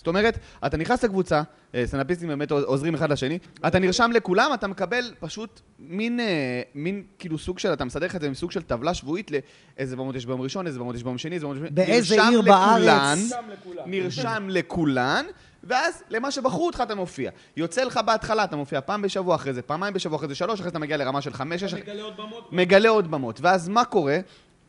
זאת 0.00 0.08
אומרת, 0.08 0.38
אתה 0.66 0.76
נכנס 0.76 1.04
לקבוצה, 1.04 1.42
אה, 1.74 1.86
סטנדאפיסטים 1.86 2.28
באמת 2.28 2.50
עוזרים 2.50 2.94
אחד 2.94 3.12
לשני, 3.12 3.38
אתה 3.66 3.78
נרשם 3.78 4.10
לכולם, 4.14 4.50
אתה 4.54 4.66
מקבל 4.66 5.14
פשוט 5.20 5.60
מין, 5.78 6.20
אה, 6.20 6.62
מין 6.74 7.02
כאילו 7.18 7.38
סוג 7.38 7.58
של, 7.58 7.72
אתה 7.72 7.84
מסדר 7.84 8.06
לך 8.06 8.16
את 8.16 8.20
זה 8.20 8.26
עם 8.26 8.34
סוג 8.34 8.50
של 8.50 8.62
טבלה 8.62 8.94
שבועית 8.94 9.30
לאיזה 9.30 9.96
במות 9.96 10.14
יש 10.14 10.26
ביום 10.26 10.40
ראשון, 10.40 10.66
איזה 10.66 10.78
במות 10.78 10.94
יש 10.94 11.02
ביום 11.02 11.18
שני, 11.18 11.34
איזה 11.34 11.46
במות 11.46 11.56
יש 11.56 11.62
ביום... 11.62 11.74
באיזה 11.74 12.16
נרשם 12.16 12.30
עיר 12.30 12.40
לכולן, 12.40 13.18
בארץ? 13.66 13.86
נרשם 13.86 14.46
לכולן, 14.48 15.24
ואז 15.64 16.02
למה 16.10 16.30
שבחרו 16.30 16.66
אותך 16.66 16.80
אתה 16.82 16.94
מופיע. 16.94 17.30
יוצא 17.56 17.84
לך 17.84 18.00
בהתחלה, 18.06 18.44
אתה 18.44 18.56
מופיע 18.56 18.80
פעם 18.80 19.02
בשבוע, 19.02 19.34
אחרי 19.34 19.52
זה 19.52 19.62
פעמיים 19.62 19.94
בשבוע, 19.94 20.16
אחרי 20.16 20.28
זה 20.28 20.34
שלוש, 20.34 20.54
אחרי 20.60 20.64
זה 20.64 20.70
אתה 20.70 20.78
מגיע 20.78 20.96
לרמה 20.96 21.20
של 21.20 21.32
חמש, 21.32 21.60
שש, 21.60 21.74
מגלה 21.74 22.02
עוד 22.02 22.16
במות. 22.16 22.52
מגלה 22.52 22.88
עוד 22.88 23.10
במות. 23.10 23.40
ואז 23.40 23.68
מה 23.68 23.84
קורה? 23.84 24.18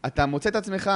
אתה 0.07 0.25
מוצא 0.25 0.49
את 0.49 0.55
עצמך, 0.55 0.91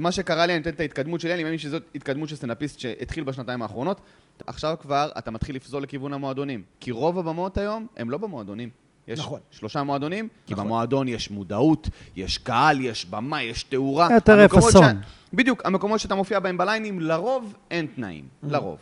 מה 0.00 0.12
שקרה 0.12 0.46
לי, 0.46 0.52
אני 0.52 0.62
אתן 0.62 0.70
את 0.70 0.80
ההתקדמות 0.80 1.20
שלי, 1.20 1.34
אני 1.34 1.44
מאמין 1.44 1.58
שזאת 1.58 1.82
התקדמות 1.94 2.28
של 2.28 2.36
סטנדאפיסט 2.36 2.78
שהתחיל 2.80 3.24
בשנתיים 3.24 3.62
האחרונות. 3.62 4.00
עכשיו 4.46 4.76
כבר 4.80 5.10
אתה 5.18 5.30
מתחיל 5.30 5.56
לפזול 5.56 5.82
לכיוון 5.82 6.12
המועדונים. 6.12 6.62
כי 6.80 6.90
רוב 6.90 7.18
הבמות 7.18 7.58
היום 7.58 7.86
הם 7.96 8.10
לא 8.10 8.18
במועדונים. 8.18 8.68
יש 9.08 9.18
נכון. 9.18 9.40
שלושה 9.50 9.82
מועדונים, 9.82 10.28
כי 10.46 10.54
במועדון 10.54 11.08
יש 11.08 11.30
מודעות, 11.30 11.88
יש 12.16 12.38
קהל, 12.38 12.80
יש 12.80 13.06
במה, 13.06 13.42
יש 13.42 13.62
תאורה. 13.62 14.08
יותר 14.14 14.48
פאסון. 14.48 14.84
ש- 14.84 15.34
בדיוק, 15.34 15.62
המקומות 15.66 16.00
שאתה 16.00 16.14
מופיע 16.14 16.40
בהם 16.40 16.58
בליינים, 16.58 17.00
לרוב 17.00 17.54
אין 17.70 17.86
תנאים. 17.96 18.24
לרוב. 18.42 18.78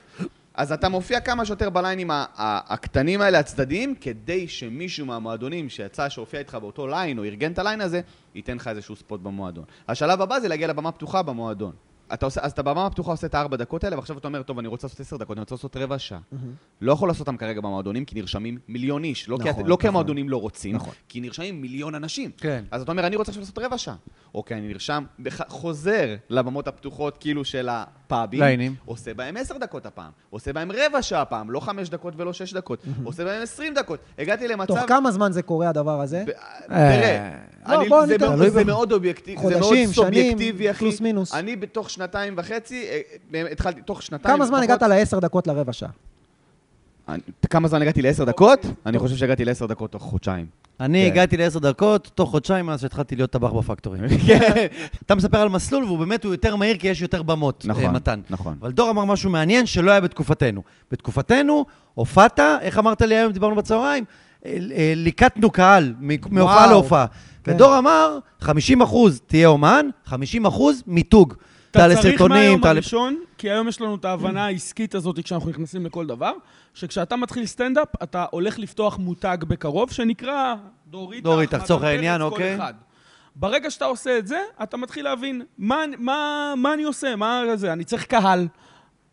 אז 0.58 0.72
אתה 0.72 0.88
מופיע 0.88 1.20
כמה 1.20 1.44
שיותר 1.44 1.70
בליינים 1.70 2.10
הקטנים 2.38 3.20
האלה, 3.20 3.38
הצדדיים, 3.38 3.94
כדי 3.94 4.48
שמישהו 4.48 5.06
מהמועדונים 5.06 5.68
שיצא 5.68 6.08
שהופיע 6.08 6.40
איתך 6.40 6.54
באותו 6.54 6.86
ליין, 6.86 7.18
או 7.18 7.24
ארגן 7.24 7.52
את 7.52 7.58
הליין 7.58 7.80
הזה, 7.80 8.00
ייתן 8.34 8.56
לך 8.56 8.68
איזשהו 8.68 8.96
ספוט 8.96 9.20
במועדון. 9.20 9.64
השלב 9.88 10.20
הבא 10.20 10.40
זה 10.40 10.48
להגיע 10.48 10.66
לבמה 10.66 10.92
פתוחה 10.92 11.22
במועדון. 11.22 11.72
אתה 12.14 12.26
עושה, 12.26 12.40
אז 12.42 12.52
אתה 12.52 12.62
בבמה 12.62 12.86
הפתוחה 12.86 13.10
עושה 13.10 13.26
את 13.26 13.34
הארבע 13.34 13.56
דקות 13.56 13.84
האלה, 13.84 13.96
ועכשיו 13.96 14.18
אתה 14.18 14.28
אומר, 14.28 14.42
טוב, 14.42 14.58
אני 14.58 14.68
רוצה 14.68 14.86
לעשות 14.86 15.00
עשר 15.00 15.16
דקות, 15.16 15.36
אני 15.36 15.40
רוצה 15.40 15.54
לעשות 15.54 15.76
רבע 15.76 15.98
שעה. 15.98 16.18
לא 16.80 16.92
יכול 16.92 17.08
לעשות 17.08 17.20
אותם 17.28 17.36
כרגע 17.36 17.60
במועדונים, 17.60 18.04
כי 18.04 18.14
נרשמים 18.14 18.58
מיליון 18.68 19.04
איש. 19.04 19.28
לא, 19.28 19.38
כי, 19.42 19.48
נכון, 19.50 19.66
לא 19.66 19.76
כי 19.76 19.78
נכון. 19.78 19.88
המועדונים 19.88 20.28
לא 20.28 20.36
רוצים, 20.36 20.74
נכון. 20.76 20.94
כי 21.08 21.20
נרשמים 21.20 21.60
מיליון 21.60 21.94
אנשים. 21.94 22.30
כן. 22.38 22.64
אז 22.70 22.82
אתה 22.82 22.92
אומר, 22.92 23.06
אני 23.06 23.16
רוצה 23.16 23.30
עכשיו 23.30 23.40
לעשות 23.42 23.58
רבע 23.58 23.78
שעה. 23.78 23.94
אוקיי, 24.34 24.58
אני 24.58 24.68
נרשם, 24.68 25.04
בח- 25.18 25.48
חוזר 25.48 26.14
לבמות 26.30 26.68
הפתוחות, 26.68 27.16
כאילו 27.20 27.44
של 27.44 27.68
הפאבים. 27.70 28.40
ליינים. 28.40 28.74
עושה 28.84 29.14
בהם 29.14 29.36
עשר 29.36 29.58
דקות 29.58 29.86
הפעם. 29.86 30.10
עושה 30.30 30.52
בהם 30.52 30.70
רבע 30.72 31.02
שעה 31.02 31.22
הפעם, 31.22 31.50
לא 31.50 31.60
חמש 31.60 31.88
דקות 31.88 32.14
ולא 32.16 32.32
שש 32.32 32.54
דקות. 32.54 32.82
עושה 33.04 33.24
בהם 33.24 33.42
עשרים 33.42 33.74
דקות. 33.74 33.98
הגעתי 34.18 34.48
למצב... 34.48 34.66
תוך 34.66 34.88
כמה 34.88 35.10
זמן 35.10 35.32
זה 35.32 35.42
קורה 35.42 35.68
הדבר 35.68 36.00
הזה? 36.00 36.24
ב- 36.26 36.30
תראה, 36.66 37.30
לא, 37.68 37.80
אני- 37.80 37.88
זה 38.50 38.64
מאוד- 38.64 38.92
אובייקטיבי, 38.92 39.42
זה 39.42 39.60
מאוד 39.60 39.78
סובייקטיבי, 39.92 40.70
אחי. 40.70 40.84
שנתיים 41.98 42.34
וחצי, 42.36 42.86
אה, 42.88 43.00
באמת, 43.30 43.52
התחלתי, 43.52 43.82
תוך 43.82 44.02
שנתיים... 44.02 44.36
כמה 44.36 44.46
זמן 44.46 44.62
הגעת 44.62 44.82
לעשר 44.82 45.18
דקות 45.18 45.46
לרבע 45.46 45.72
שעה? 45.72 45.90
כמה 47.50 47.68
זמן 47.68 47.82
הגעתי 47.82 48.02
לעשר 48.02 48.24
דקות? 48.24 48.66
אני 48.86 48.98
חושב 48.98 49.16
שהגעתי 49.16 49.44
לעשר 49.44 49.66
דקות 49.66 49.92
תוך 49.92 50.02
חודשיים. 50.02 50.46
אני 50.80 51.04
כן. 51.04 51.12
הגעתי 51.12 51.36
לעשר 51.36 51.58
דקות, 51.58 52.10
תוך 52.14 52.30
חודשיים 52.30 52.66
מאז 52.66 52.80
שהתחלתי 52.80 53.16
להיות 53.16 53.30
טבח 53.30 53.52
בפקטורים. 53.52 54.02
כן. 54.26 54.66
אתה 55.02 55.14
מספר 55.14 55.38
על 55.38 55.48
מסלול, 55.48 55.84
והוא 55.84 55.98
באמת, 55.98 56.24
הוא 56.24 56.34
יותר 56.34 56.56
מהיר, 56.56 56.76
כי 56.76 56.88
יש 56.88 57.02
יותר 57.02 57.22
במות, 57.22 57.64
נכון, 57.68 57.84
אה, 57.84 57.90
מתן. 57.90 58.20
נכון. 58.30 58.56
אבל 58.60 58.72
דור 58.72 58.90
אמר 58.90 59.04
משהו 59.04 59.30
מעניין 59.30 59.66
שלא 59.66 59.90
היה 59.90 60.00
בתקופתנו. 60.00 60.62
בתקופתנו, 60.90 61.64
הופעת, 61.94 62.40
איך 62.60 62.78
אמרת 62.78 63.02
לי 63.02 63.16
היום, 63.16 63.32
דיברנו 63.32 63.54
בצהריים? 63.54 64.04
אה, 64.46 64.58
אה, 64.76 64.92
ליקטנו 64.96 65.50
קהל, 65.50 65.94
מהופעה. 66.30 66.66
להופעה. 66.66 67.06
כן. 67.44 67.54
ודור 67.54 67.78
אמר, 67.78 68.18
50 68.40 68.82
אחוז 68.82 69.20
תהיה 69.26 69.48
אומן, 69.48 69.86
50 70.04 70.46
אחוז 70.46 70.82
מיתוג. 70.86 71.34
תעלה 71.70 71.92
אתה 71.92 72.02
צריך 72.02 72.20
מהיום 72.20 72.60
תעלה... 72.60 72.70
הראשון, 72.72 73.18
כי 73.38 73.50
היום 73.50 73.68
יש 73.68 73.80
לנו 73.80 73.94
את 73.94 74.04
ההבנה 74.04 74.46
העסקית 74.46 74.94
הזאת 74.94 75.18
כשאנחנו 75.24 75.50
נכנסים 75.50 75.86
לכל 75.86 76.06
דבר, 76.06 76.32
שכשאתה 76.74 77.16
מתחיל 77.16 77.46
סטנדאפ, 77.46 77.88
אתה 78.02 78.24
הולך 78.30 78.58
לפתוח 78.58 78.98
מותג 78.98 79.38
בקרוב, 79.48 79.92
שנקרא. 79.92 80.54
דורית, 80.86 81.26
אחמד 81.26 81.62
לצורך 81.62 81.82
העניין, 81.82 82.22
אוקיי. 82.22 82.56
אחד. 82.56 82.74
ברגע 83.36 83.70
שאתה 83.70 83.84
עושה 83.84 84.18
את 84.18 84.26
זה, 84.26 84.40
אתה 84.62 84.76
מתחיל 84.76 85.04
להבין 85.04 85.42
מה, 85.58 85.84
מה, 85.98 86.54
מה 86.56 86.74
אני 86.74 86.82
עושה, 86.82 87.16
מה 87.16 87.42
זה, 87.54 87.72
אני 87.72 87.84
צריך 87.84 88.04
קהל. 88.04 88.48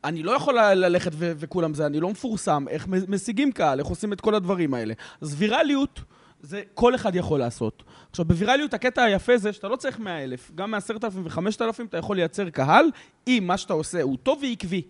אני 0.04 0.24
לא 0.24 0.32
יכול 0.32 0.60
ללכת 0.60 1.12
ו- 1.14 1.32
וכולם 1.38 1.74
זה, 1.74 1.86
אני 1.86 2.00
לא 2.00 2.10
מפורסם, 2.10 2.66
איך 2.70 2.88
משיגים 2.88 3.52
קהל, 3.52 3.80
איך 3.80 3.88
עושים 3.88 4.14
את 4.14 4.22
כל 4.22 4.36
הדברים 4.36 4.74
האלה. 4.74 4.94
אז 5.22 5.36
ויראליות, 5.38 6.02
זה 6.46 6.62
כל 6.74 6.96
אחד 6.96 7.16
יכול 7.16 7.40
לעשות. 7.40 7.84
עכשיו, 8.10 8.26
בוויראליות 8.26 8.74
הקטע 8.74 9.04
היפה 9.04 9.38
זה 9.38 9.54
שאתה 9.54 9.68
לא 9.68 9.76
צריך 9.76 10.00
100 10.00 10.24
אלף, 10.24 10.52
גם 10.56 10.72
מ-10,000 10.72 11.06
ו-5,000 11.12 11.84
אתה 11.90 11.98
יכול 11.98 12.16
לייצר 12.16 12.50
קהל, 12.50 12.86
אם 13.28 13.44
מה 13.48 13.58
שאתה 13.58 13.74
עושה 13.74 14.02
הוא 14.02 14.18
טוב 14.24 14.44
ועקבי. 14.44 14.82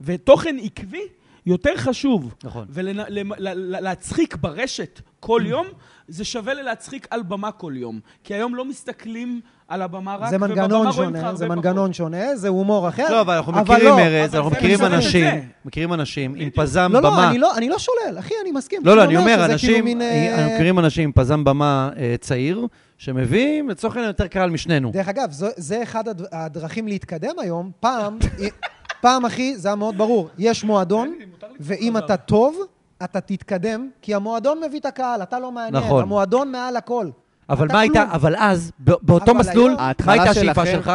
ותוכן 0.00 0.56
עקבי 0.62 1.02
יותר 1.46 1.76
חשוב. 1.76 2.34
נכון. 2.44 2.66
ולהצחיק 2.70 4.36
ברשת 4.36 5.00
כל 5.20 5.42
יום, 5.46 5.66
זה 6.08 6.24
שווה 6.24 6.54
ללהצחיק 6.54 7.06
על 7.10 7.22
במה 7.22 7.52
כל 7.52 7.72
יום. 7.76 8.00
כי 8.24 8.34
היום 8.34 8.54
לא 8.54 8.64
מסתכלים 8.64 9.40
על 9.68 9.82
הבמה 9.82 10.16
רק, 10.16 10.30
זה 10.30 10.36
ובבמה 10.36 10.48
מנגנון 10.54 10.92
שונה, 10.92 11.34
זה 11.34 11.48
מנגנון 11.48 11.92
שונה, 11.92 12.36
זה 12.36 12.48
הומור 12.48 12.88
אחר. 12.88 13.06
לא, 13.10 13.20
אבל 13.20 13.34
אנחנו 13.36 13.52
מכירים 13.52 13.84
לא, 13.84 13.98
ארז, 13.98 14.34
אנחנו 14.34 14.50
מכירים 14.50 14.84
אנשים. 14.84 15.26
מכירים 15.64 15.92
אנשים 15.94 16.34
עם 16.36 16.50
פזם 16.50 16.90
לא, 16.92 17.00
לא, 17.02 17.10
במה. 17.10 17.28
אני 17.30 17.38
לא, 17.38 17.56
אני 17.56 17.68
לא 17.68 17.78
שולל, 17.78 18.18
אחי, 18.18 18.34
אני 18.42 18.52
מסכים. 18.52 18.80
לא, 18.84 18.96
לא, 18.96 19.04
אני 19.04 19.16
אומר, 19.16 19.26
כאילו 19.36 19.44
אנשים, 19.52 20.00
אה, 20.00 20.34
אנחנו 20.38 20.54
מכירים 20.54 20.78
אנשים 20.78 21.04
עם 21.04 21.12
פזם 21.12 21.44
במה 21.44 21.90
אה, 21.96 22.14
צעיר, 22.20 22.66
שמביאים 22.98 23.68
לצורך 23.68 23.94
העניין 23.96 24.08
יותר 24.10 24.26
קהל 24.26 24.50
משנינו. 24.50 24.90
דרך 24.90 25.08
אגב, 25.08 25.28
זה 25.56 25.82
אחד 25.82 26.08
הד- 26.08 26.26
הדרכים 26.32 26.88
להתקדם 26.88 27.34
היום. 27.40 27.70
פעם, 27.80 28.18
פעם, 29.02 29.24
אחי, 29.26 29.56
זה 29.56 29.68
היה 29.68 29.74
מאוד 29.76 29.98
ברור. 29.98 30.28
יש 30.38 30.64
מועדון, 30.64 31.14
ואם 31.60 31.96
אתה 31.96 32.16
טוב, 32.16 32.56
אתה 33.04 33.20
תתקדם, 33.20 33.88
כי 34.02 34.14
המועדון 34.14 34.60
מביא 34.68 34.80
את 34.80 34.86
הקהל, 34.86 35.22
אתה 35.22 35.38
לא 35.38 35.52
מעניין. 35.52 35.84
נכון. 35.84 36.02
המועדון 36.02 36.52
מעל 36.52 36.76
הכל. 36.76 37.06
אבל 37.50 37.68
מה 37.72 37.80
הייתה. 37.80 38.04
אבל 38.12 38.34
אז, 38.38 38.72
באותו 38.78 39.34
מסלול, 39.34 39.76
מה 40.04 40.12
הייתה 40.12 40.30
השאיפה 40.30 40.66
שלך? 40.66 40.92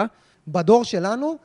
בדור 0.47 0.83
שלנו, 0.83 1.35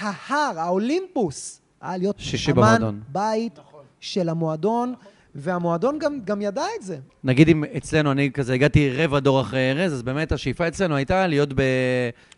ההר, 0.00 0.58
האולימפוס, 0.60 1.60
היה 1.82 1.96
להיות 1.96 2.16
שישי 2.18 2.52
אמן. 2.52 2.98
בית 3.12 3.58
של 4.00 4.28
המועדון, 4.28 4.94
והמועדון 5.34 5.98
גם, 5.98 6.18
גם 6.24 6.42
ידע 6.42 6.64
את 6.78 6.82
זה. 6.82 6.96
נגיד 7.24 7.48
אם 7.48 7.64
אצלנו, 7.76 8.12
אני 8.12 8.30
כזה 8.34 8.54
הגעתי 8.54 8.90
רבע 8.96 9.20
דור 9.20 9.40
אחרי 9.40 9.70
ארז, 9.72 9.92
אז 9.92 10.02
באמת 10.02 10.32
השאיפה 10.32 10.68
אצלנו 10.68 10.96
הייתה 10.96 11.26
להיות 11.26 11.52
ב- 11.52 11.60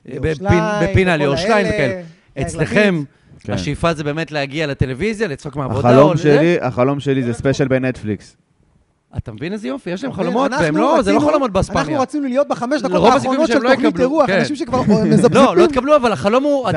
בפין- 0.07 0.45
בפינה 0.83 1.15
וכאלה. 1.15 1.25
יאיר 1.25 2.03
אצלכם, 2.41 3.03
כן. 3.41 3.53
השאיפה 3.53 3.95
זה 3.95 4.05
באמת 4.05 4.33
להגיע 4.33 4.67
לטלוויזיה, 4.67 5.29
לצחוק 5.29 5.57
מהעבודה. 5.57 5.89
החלום. 5.91 6.17
שלי, 6.17 6.61
החלום 6.61 7.01
שלי 7.01 7.23
זה 7.23 7.33
ספיישל 7.33 7.69
בנטפליקס. 7.69 8.37
אתה 9.17 9.33
מבין 9.33 9.53
איזה 9.53 9.69
יופי? 9.69 9.91
יש 9.91 10.05
להם 10.05 10.13
אוקיי, 10.13 10.25
חלומות, 10.25 10.51
והם 10.61 10.77
לא, 10.77 11.03
זה 11.03 11.13
לא 11.13 11.21
חלומות 11.21 11.51
באספמיה. 11.51 11.83
אנחנו 11.83 12.01
רצינו 12.01 12.29
להיות 12.29 12.49
בחמש 12.49 12.83
דקות 12.83 13.13
האחרונות 13.13 13.49
של 13.49 13.59
לא 13.59 13.75
תוכנית 13.75 14.01
אירוח, 14.01 14.27
כן. 14.27 14.39
אנשים 14.39 14.57
שכבר 14.57 14.83
מזפזפים. 15.11 15.35
לא, 15.35 15.57
לא 15.57 15.65
התקבלו, 15.65 15.97
אבל 15.97 16.13
החלום 16.13 16.45
הוא 16.45 16.69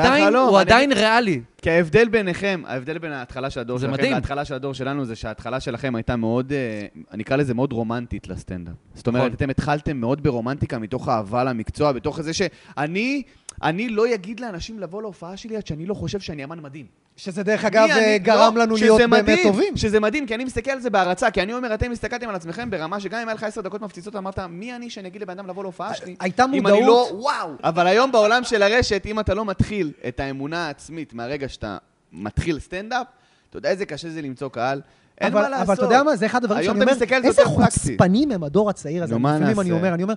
עדיין, 0.60 0.92
ריאלי. 0.92 1.40
כי 1.62 1.70
ההבדל 1.70 2.08
ביניכם, 2.08 2.62
ההבדל 2.66 2.98
בין 2.98 3.12
ההתחלה 3.12 3.50
של 3.50 3.60
הדור 3.60 3.78
שלכם. 3.78 4.02
להתחלה 4.02 4.44
של 4.44 4.54
הדור 4.54 4.74
שלנו, 4.74 5.04
זה 5.04 5.16
שההתחלה 5.16 5.60
שלכם 5.60 5.94
הייתה 5.94 6.16
מאוד, 6.16 6.52
אה, 6.52 6.86
אני 7.12 7.22
אקרא 7.22 7.36
לזה 7.36 7.54
מאוד 7.54 7.72
רומנטית 7.72 8.28
לסטנדאפ. 8.28 8.74
זאת 8.94 9.06
אומרת, 9.06 9.22
נכון. 9.22 9.32
אתם 9.32 9.50
התחלתם 9.50 9.96
מאוד 9.96 10.22
ברומנטיקה, 10.22 10.78
מתוך 10.78 11.08
אהבה 11.08 11.44
למקצוע, 11.44 11.92
בתוך 11.92 12.20
זה 12.20 12.32
שאני, 12.32 13.22
אני 13.62 13.88
לא 13.88 14.14
אגיד 14.14 14.40
לאנשים 14.40 14.78
לבוא 14.78 15.02
להופעה 15.02 15.36
שלי 15.36 15.56
עד 15.56 15.66
שאני 15.66 15.86
לא 15.86 15.94
חושב 15.94 16.20
שאני 16.20 16.44
אמן 16.44 16.60
מדהים. 16.60 16.86
שזה 17.24 17.42
דרך 17.42 17.64
אגב 17.64 17.86
מי 17.86 17.92
אני- 17.92 18.00
אה, 18.00 18.18
גרם 18.18 18.56
לא, 18.56 18.62
לנו 18.62 18.76
להיות 18.76 18.98
באמת 19.00 19.22
מדהים, 19.22 19.42
טובים. 19.52 19.76
שזה 19.76 20.00
מדהים, 20.00 20.26
כי 20.26 20.34
אני 20.34 20.44
מסתכל 20.44 20.70
על 20.70 20.80
זה 20.80 20.90
בהערצה, 20.90 21.30
כי 21.30 21.42
אני 21.42 21.54
אומר, 21.54 21.74
אתם 21.74 21.92
הסתכלתם 21.92 22.28
על 22.28 22.34
עצמכם 22.34 22.70
ברמה 22.70 23.00
שגם 23.00 23.20
אם 23.20 23.28
היה 23.28 23.34
לך 23.34 23.42
עשר 23.42 23.60
דקות 23.60 23.80
מפציצות, 23.82 24.16
אמרת, 24.16 24.38
מי 24.38 24.76
אני 24.76 24.90
שאני 24.90 25.08
אגיד 25.08 25.22
לבן 25.22 25.38
אדם 25.38 25.46
לבוא 25.46 25.62
להופעה 25.64 25.94
שלי? 25.94 26.16
הייתה 26.20 26.44
אם 26.44 26.66
אני 26.66 26.80
לא, 26.80 26.86
מודעות. 26.86 27.08
וואו. 27.12 27.48
אבל 27.64 27.86
היום 27.86 28.12
בעולם 28.12 28.44
של 28.44 28.62
הרשת, 28.62 29.02
אם 29.06 29.20
אתה 29.20 29.34
לא 29.34 29.44
מתחיל 29.44 29.92
את 30.08 30.20
האמונה 30.20 30.66
העצמית 30.66 31.14
מהרגע 31.14 31.48
שאתה 31.48 31.78
מתחיל 32.12 32.58
סטנדאפ, 32.58 33.06
אתה 33.50 33.58
יודע 33.58 33.70
איזה 33.70 33.86
קשה 33.86 34.08
זה 34.10 34.22
למצוא 34.22 34.48
קהל. 34.48 34.80
אין 35.20 35.32
אבל, 35.32 35.42
מה 35.42 35.48
לעשות. 35.48 35.64
אבל 35.64 35.74
אתה 35.74 35.82
יודע 35.84 36.02
מה, 36.02 36.16
זה 36.16 36.26
אחד 36.26 36.44
הדברים 36.44 36.64
שאני 36.64 36.80
אומר, 36.80 36.92
איזה. 37.24 37.44
חוצפנים 37.44 38.32
הם 38.32 38.44
הדור 38.44 38.70
הצעיר 38.70 39.02
הזה. 39.02 39.14
נו, 39.14 39.18
מה 39.18 39.38
לפעמים 39.38 39.60
אני? 39.60 39.72
אומר, 39.72 39.94
אני 39.94 40.02
אומר, 40.02 40.14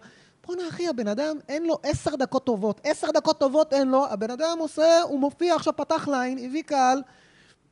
בואנה 0.48 0.62
אחי, 0.70 0.88
הבן 0.88 1.08
אדם, 1.08 1.36
אין 1.50 1.64
לו 1.64 1.78
עשר 1.84 2.16
דקות 2.16 2.46
טובות. 2.46 2.82
עשר 2.84 3.08
דקות 3.14 3.40
טובות 3.40 3.74
אין 3.74 3.88
לו, 3.88 4.06
הבן 4.10 4.32
אדם 4.32 4.58
עושה, 4.60 5.02
הוא 5.02 5.20
מופיע, 5.20 5.56
עכשיו 5.56 5.74
פתח 5.76 6.08
ליין, 6.12 6.38
הביא 6.38 6.64
קהל, 6.66 7.02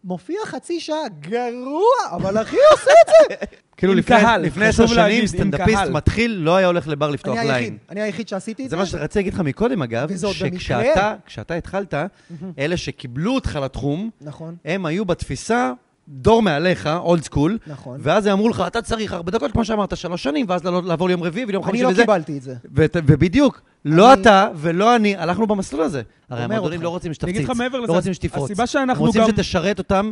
מופיע 0.03 0.37
חצי 0.45 0.79
שעה, 0.79 1.07
גרוע, 1.19 1.85
אבל 2.11 2.41
אחי 2.41 2.57
עושה 2.71 2.91
את 2.91 3.29
זה. 3.29 3.35
כאילו 3.77 3.93
לפני 3.93 4.15
קהל, 4.15 4.41
לפני 4.41 4.65
עשר 4.65 4.87
שנים, 4.87 5.27
סטנדאפיסט. 5.27 5.81
מתחיל 5.91 6.31
לא 6.31 6.55
היה 6.55 6.67
הולך 6.67 6.87
לבר 6.87 7.09
לפתוח 7.09 7.37
אני 7.37 7.39
היחיד, 7.39 7.61
ליין. 7.61 7.77
אני 7.89 8.01
היחיד 8.01 8.27
שעשיתי 8.27 8.65
את 8.65 8.69
זה 8.69 8.75
זה. 8.75 8.79
מה 8.79 8.85
שרציתי 8.85 9.19
להגיד 9.19 9.33
לך 9.33 9.39
מקודם, 9.39 9.81
אגב, 9.81 10.09
שכשאתה 10.17 11.55
התחלת, 11.57 11.93
אלה 12.59 12.77
שקיבלו 12.77 13.35
אותך 13.35 13.59
לתחום, 13.63 14.09
נכון, 14.21 14.55
הם 14.65 14.85
היו 14.85 15.05
בתפיסה 15.05 15.73
דור 16.11 16.41
מעליך, 16.41 16.89
אולד 16.97 17.23
סקול, 17.23 17.57
נכון. 17.67 17.97
ואז 18.03 18.25
הם 18.25 18.31
אמרו 18.31 18.49
לך, 18.49 18.63
אתה 18.67 18.81
צריך 18.81 19.13
ארבע 19.13 19.31
דקות, 19.31 19.51
כמו 19.51 19.65
שאמרת, 19.65 19.97
שלוש 19.97 20.23
שנים, 20.23 20.45
ואז 20.49 20.63
לעבור 20.65 21.07
ליום 21.07 21.23
רביעי 21.23 21.45
וליום 21.45 21.63
אני 21.63 21.69
חמישי 21.69 21.83
לא 21.83 21.89
וזה. 21.89 22.01
קיבלתי 22.01 22.37
את 22.37 22.41
זה. 22.41 22.55
ובדיוק, 22.73 23.61
לא 23.85 24.13
אני- 24.13 24.21
אתה 24.21 24.47
ולא 24.55 24.95
אני, 24.95 25.15
הלכנו 25.17 25.47
במסלול 25.47 25.81
הזה. 25.81 26.01
הרי 26.29 26.43
המועדונים. 26.43 26.81
לא 26.81 26.89
רוצים 26.89 27.09
אני 27.09 27.15
שתפציץ, 27.15 27.49
לא 27.87 27.93
רוצים 27.93 28.13
שתפרוץ. 28.13 28.43
הסיבה 28.51 28.67
שאנחנו 28.67 29.05
רוצים 29.05 29.21
גם... 29.21 29.27
שתשרת 29.27 29.77
אותם 29.79 30.11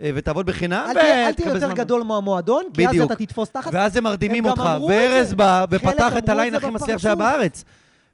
אה, 0.00 0.10
ותעבוד 0.14 0.46
בחינם, 0.46 0.86
אל 0.88 1.32
תהיה 1.32 1.54
יותר. 1.54 1.72
גדול 1.72 2.02
מהמועדון, 2.02 2.64
כי 2.74 2.88
אז. 2.88 2.94
אתה 3.00 3.14
תתפוס 3.14 3.50
תחת. 3.50 3.70
ואז 3.74 3.96
הם 3.96 4.04
מרדימים 4.04 4.46
אותך, 4.46 4.70
וארז. 4.88 5.34
בא 5.34 5.64
ופתח 5.70 6.16
את 6.18 6.28
הליין 6.28 6.54
הכי 6.54 6.70
מצליח 6.70 6.98
שהיה. 6.98 7.14
בארץ. 7.14 7.64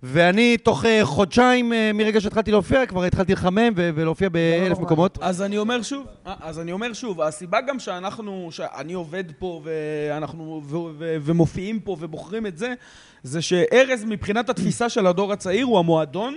ואני 0.03 0.57
תוך 0.57 0.85
אה, 0.85 1.01
חודשיים 1.05 1.73
אה, 1.73 1.91
מרגע 1.95 2.21
שהתחלתי 2.21 2.51
להופיע, 2.51 2.87
כבר 2.87 3.05
התחלתי 3.05 3.33
לחמם 3.33 3.73
ולהופיע 3.75 4.29
באלף 4.29 4.79
נורא. 4.79 4.83
מקומות. 4.83 5.19
אז 5.21 5.43
אני 5.43 5.59
אומר 5.59 5.83
שוב, 5.83 6.07
אה, 6.27 6.35
אז 6.41 6.59
אני 6.59 6.73
אומר 6.73 6.93
שוב, 6.93 7.21
הסיבה 7.21 7.61
גם 7.61 7.79
שאנחנו, 7.79 8.49
שאני 8.51 8.93
עובד 8.93 9.25
פה 9.39 9.63
ואנחנו, 9.65 10.63
ומופיעים 10.99 11.81
פה 11.81 11.97
ובוחרים 12.01 12.47
את 12.47 12.59
זה, 12.59 12.75
זה 13.23 13.43
שארז 13.43 14.05
מבחינת 14.05 14.49
התפיסה 14.49 14.89
של 14.89 15.07
הדור 15.07 15.33
הצעיר 15.33 15.67
הוא 15.67 15.79
המועדון 15.79 16.37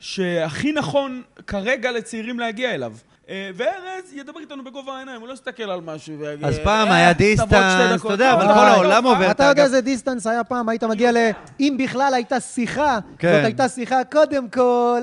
שהכי 0.00 0.72
נכון 0.72 1.22
כרגע 1.46 1.92
לצעירים 1.92 2.38
להגיע 2.38 2.74
אליו. 2.74 2.92
אה, 3.30 3.50
וארז 3.54 3.72
ידבר 4.14 4.40
איתנו 4.40 4.64
בגובה 4.64 4.92
העיניים, 4.96 5.20
הוא 5.20 5.28
לא 5.28 5.32
יסתכל 5.32 5.62
על 5.62 5.80
משהו 5.80 6.18
ויגיד... 6.18 6.44
אז 6.46 6.58
פעם 6.64 6.88
"אה, 6.88 6.94
היה 6.96 7.12
דיסטנס, 7.12 7.50
דקות." 7.92 8.04
אתה 8.06 8.14
יודע, 8.14 8.32
אבל 8.34 8.42
כל 8.54 8.66
העולם 8.66 9.04
עובר. 9.04 9.30
אתה 9.30 9.44
יודע 9.44 9.62
איזה 9.64 9.80
דיסטנס 9.80 10.26
היה 10.26 10.44
פעם, 10.44 10.68
היית 10.68 10.84
מגיע 10.84 11.12
ל... 11.12 11.16
אם 11.60 11.76
בכלל 11.84 12.14
הייתה 12.14 12.40
שיחה, 12.40 12.98
כן. 13.18 13.32
זאת 13.36 13.44
הייתה 13.44 13.68
שיחה, 13.68 13.96
קודם 14.12 14.48
כל. 14.48 15.00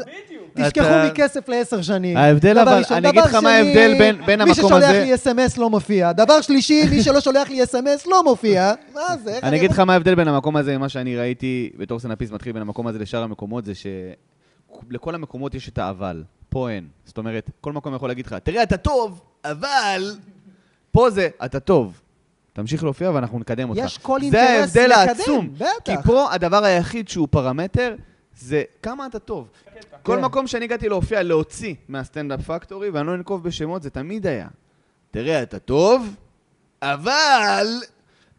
תשכחו 0.58 0.90
מכסף 1.08 1.50
לעשר 1.50 1.82
שנים. 1.82 2.18
ההבדל, 2.18 2.60
אבל. 2.60 2.82
אני 2.92 3.10
אגיד 3.10 3.22
לך 3.24 3.36
מה 3.36 3.50
ההבדל 3.50 3.96
בין- 3.98 4.26
בין 4.26 4.42
מי 4.44 4.50
המקום 4.50 4.54
ששולח 4.70 4.90
הזה- 4.90 5.04
לי 5.04 5.16
אס.אם.אס 5.16 5.58
לא 5.58 5.70
מופיע. 5.70 6.12
דבר 6.12 6.42
שלישי, 6.42 6.84
מי 6.90 7.04
שלא 7.04 7.20
שולח 7.20 7.50
לי 7.50 7.64
אס.אם.אס 7.64 8.08
לא 8.08 8.24
מופיע. 8.24 8.72
מה 8.94 9.02
זה? 9.24 9.40
אני 9.44 9.58
אגיד 9.58 9.72
לך 9.72 9.80
מה 9.80 9.94
ההבדל 9.94 10.16
בין 10.16 10.28
המקום 10.28 10.56
הזה 10.56 10.74
למה 10.74 10.90
שאני 10.90 11.18
ראיתי 11.18 11.70
בתור 11.78 12.00
סנאפיסט 12.00 12.34
מתחיל 12.34 12.54
בין 12.54 12.62
המקום 12.62 12.88
הזה 12.88 13.00
לשאר 13.00 13.24
המקומות, 13.24 13.66
זה 13.66 13.74
שלכל 14.90 15.16
המקומות 15.16 15.56
יש 15.56 15.70
את 15.70 15.78
האבל, 15.78 16.24
פה 16.50 16.70
אין. 16.70 16.88
זאת 17.06 17.18
אומרת, 17.18 17.50
כל 17.62 17.74
מקום 17.74 17.96
יכול 17.96 18.10
להגיד 18.10 18.26
לך, 18.26 18.34
תראה, 18.34 18.64
אתה 18.64 18.78
טוב, 18.78 19.22
אבל... 19.46 20.16
פה 20.92 21.10
זה, 21.10 21.30
אתה 21.46 21.60
טוב. 21.60 22.02
תמשיך 22.54 22.84
להופיע 22.84 23.12
ואנחנו 23.12 23.40
נקדם 23.40 23.70
אותך. 23.70 23.82
יש 23.84 23.98
כל 23.98 24.20
זה 24.20 24.26
אינטרס 24.26 24.78
ההבדל 24.78 24.90
לקדם, 24.90 25.10
העצום. 25.10 25.50
בטח. 25.54 25.68
כי 25.84 25.94
פה 26.06 26.34
הדבר 26.34 26.64
היחיד 26.64 27.10
שהוא 27.10 27.28
פרמטר, 27.32 27.96
זה 28.38 28.64
כמה 28.82 29.06
אתה 29.06 29.20
טוב. 29.20 29.50
כל 30.04 30.16
כן. 30.16 30.22
מקום 30.22 30.48
שאני 30.48 30.66
הגעתי 30.66 30.90
להופיע, 30.90 31.24
להוציא 31.24 31.76
מהסטנדאפ 31.88 32.42
פקטורי, 32.42 32.90
ואני 32.90 33.08
לא 33.08 33.16
אנקוב 33.16 33.44
בשמות, 33.44 33.84
זה 33.84 33.90
תמיד 33.90 34.28
היה. 34.28 34.48
תראה, 35.12 35.44
אתה 35.44 35.60
טוב, 35.60 36.16
אבל... 36.82 37.68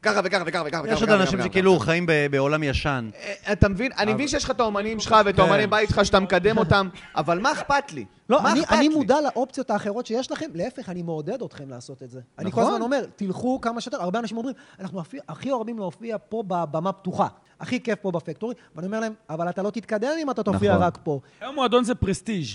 ככה 0.03 0.21
וככה 0.25 0.43
וככה 0.47 0.63
וככה 0.67 0.83
וככה. 0.83 0.95
יש 0.95 1.01
עוד 1.01 1.11
אנשים 1.11 1.43
שכאילו 1.43 1.79
חיים 1.79 2.07
בעולם 2.31 2.63
ישן. 2.63 3.11
אה, 3.47 3.53
אתה 3.53 3.69
מבין? 3.69 3.93
אני 3.99 4.15
מבין 4.15 4.29
שיש 4.29 4.45
לך 4.45 4.51
את 4.51 4.61
האומנים 4.61 5.01
שלך 5.01 5.17
ואת 5.25 5.39
האומני 5.39 5.67
בית 5.67 5.89
שלך 5.89 6.05
שאתה 6.05 6.21
מקדם 6.21 6.59
אותם, 6.63 6.89
אבל 7.17 7.39
מה 7.39 7.53
אכפת 7.53 7.93
לי? 7.93 8.05
לא, 8.29 8.41
אני, 8.51 8.61
אני? 8.71 8.89
מודע 8.89 9.17
לאופציות 9.21 9.71
האחרות 9.71 10.07
שיש 10.07 10.33
לכם, 10.33 10.47
להפך, 10.55 10.89
אני 10.89 11.03
מעודד 11.03 11.43
אתכם 11.43 11.71
לעשות 11.71 12.03
את 12.03 12.11
זה. 12.11 12.21
אני 12.39 12.53
כל 12.53 12.61
נכון. 12.61 12.73
הזמן 12.73 12.83
אומר, 12.83 13.05
תלכו 13.17 13.61
כמה 13.61 13.81
שיותר, 13.81 14.03
הרבה 14.03 14.19
אנשים 14.19 14.37
אומרים, 14.37 14.55
אנחנו 14.81 15.03
הכי, 15.29 15.51
אוהבים 15.51 15.79
להופיע 15.79 16.17
פה 16.29 16.43
בבמה 16.47 16.93
פתוחה. 16.93 17.27
הכי 17.61 17.81
כיף 17.81 17.99
פה 18.03 18.11
בפקטורי, 18.11 18.55
ואני 18.77 18.87
אומר 18.87 19.01
להם, 19.01 19.13
אבל 19.31 19.49
אתה 19.49 19.63
לא 19.63 19.71
תתקדם 19.71 20.11
אם 20.23 20.31
אתה 20.31 20.43
תופיע 20.43 20.73
נכון. 20.73 20.83
רק 20.87 20.99
פה. 21.03 21.21
היום 21.41 21.55
מועדון 21.55 21.85
זה 21.85 21.95
פרסטיג'. 21.95 22.47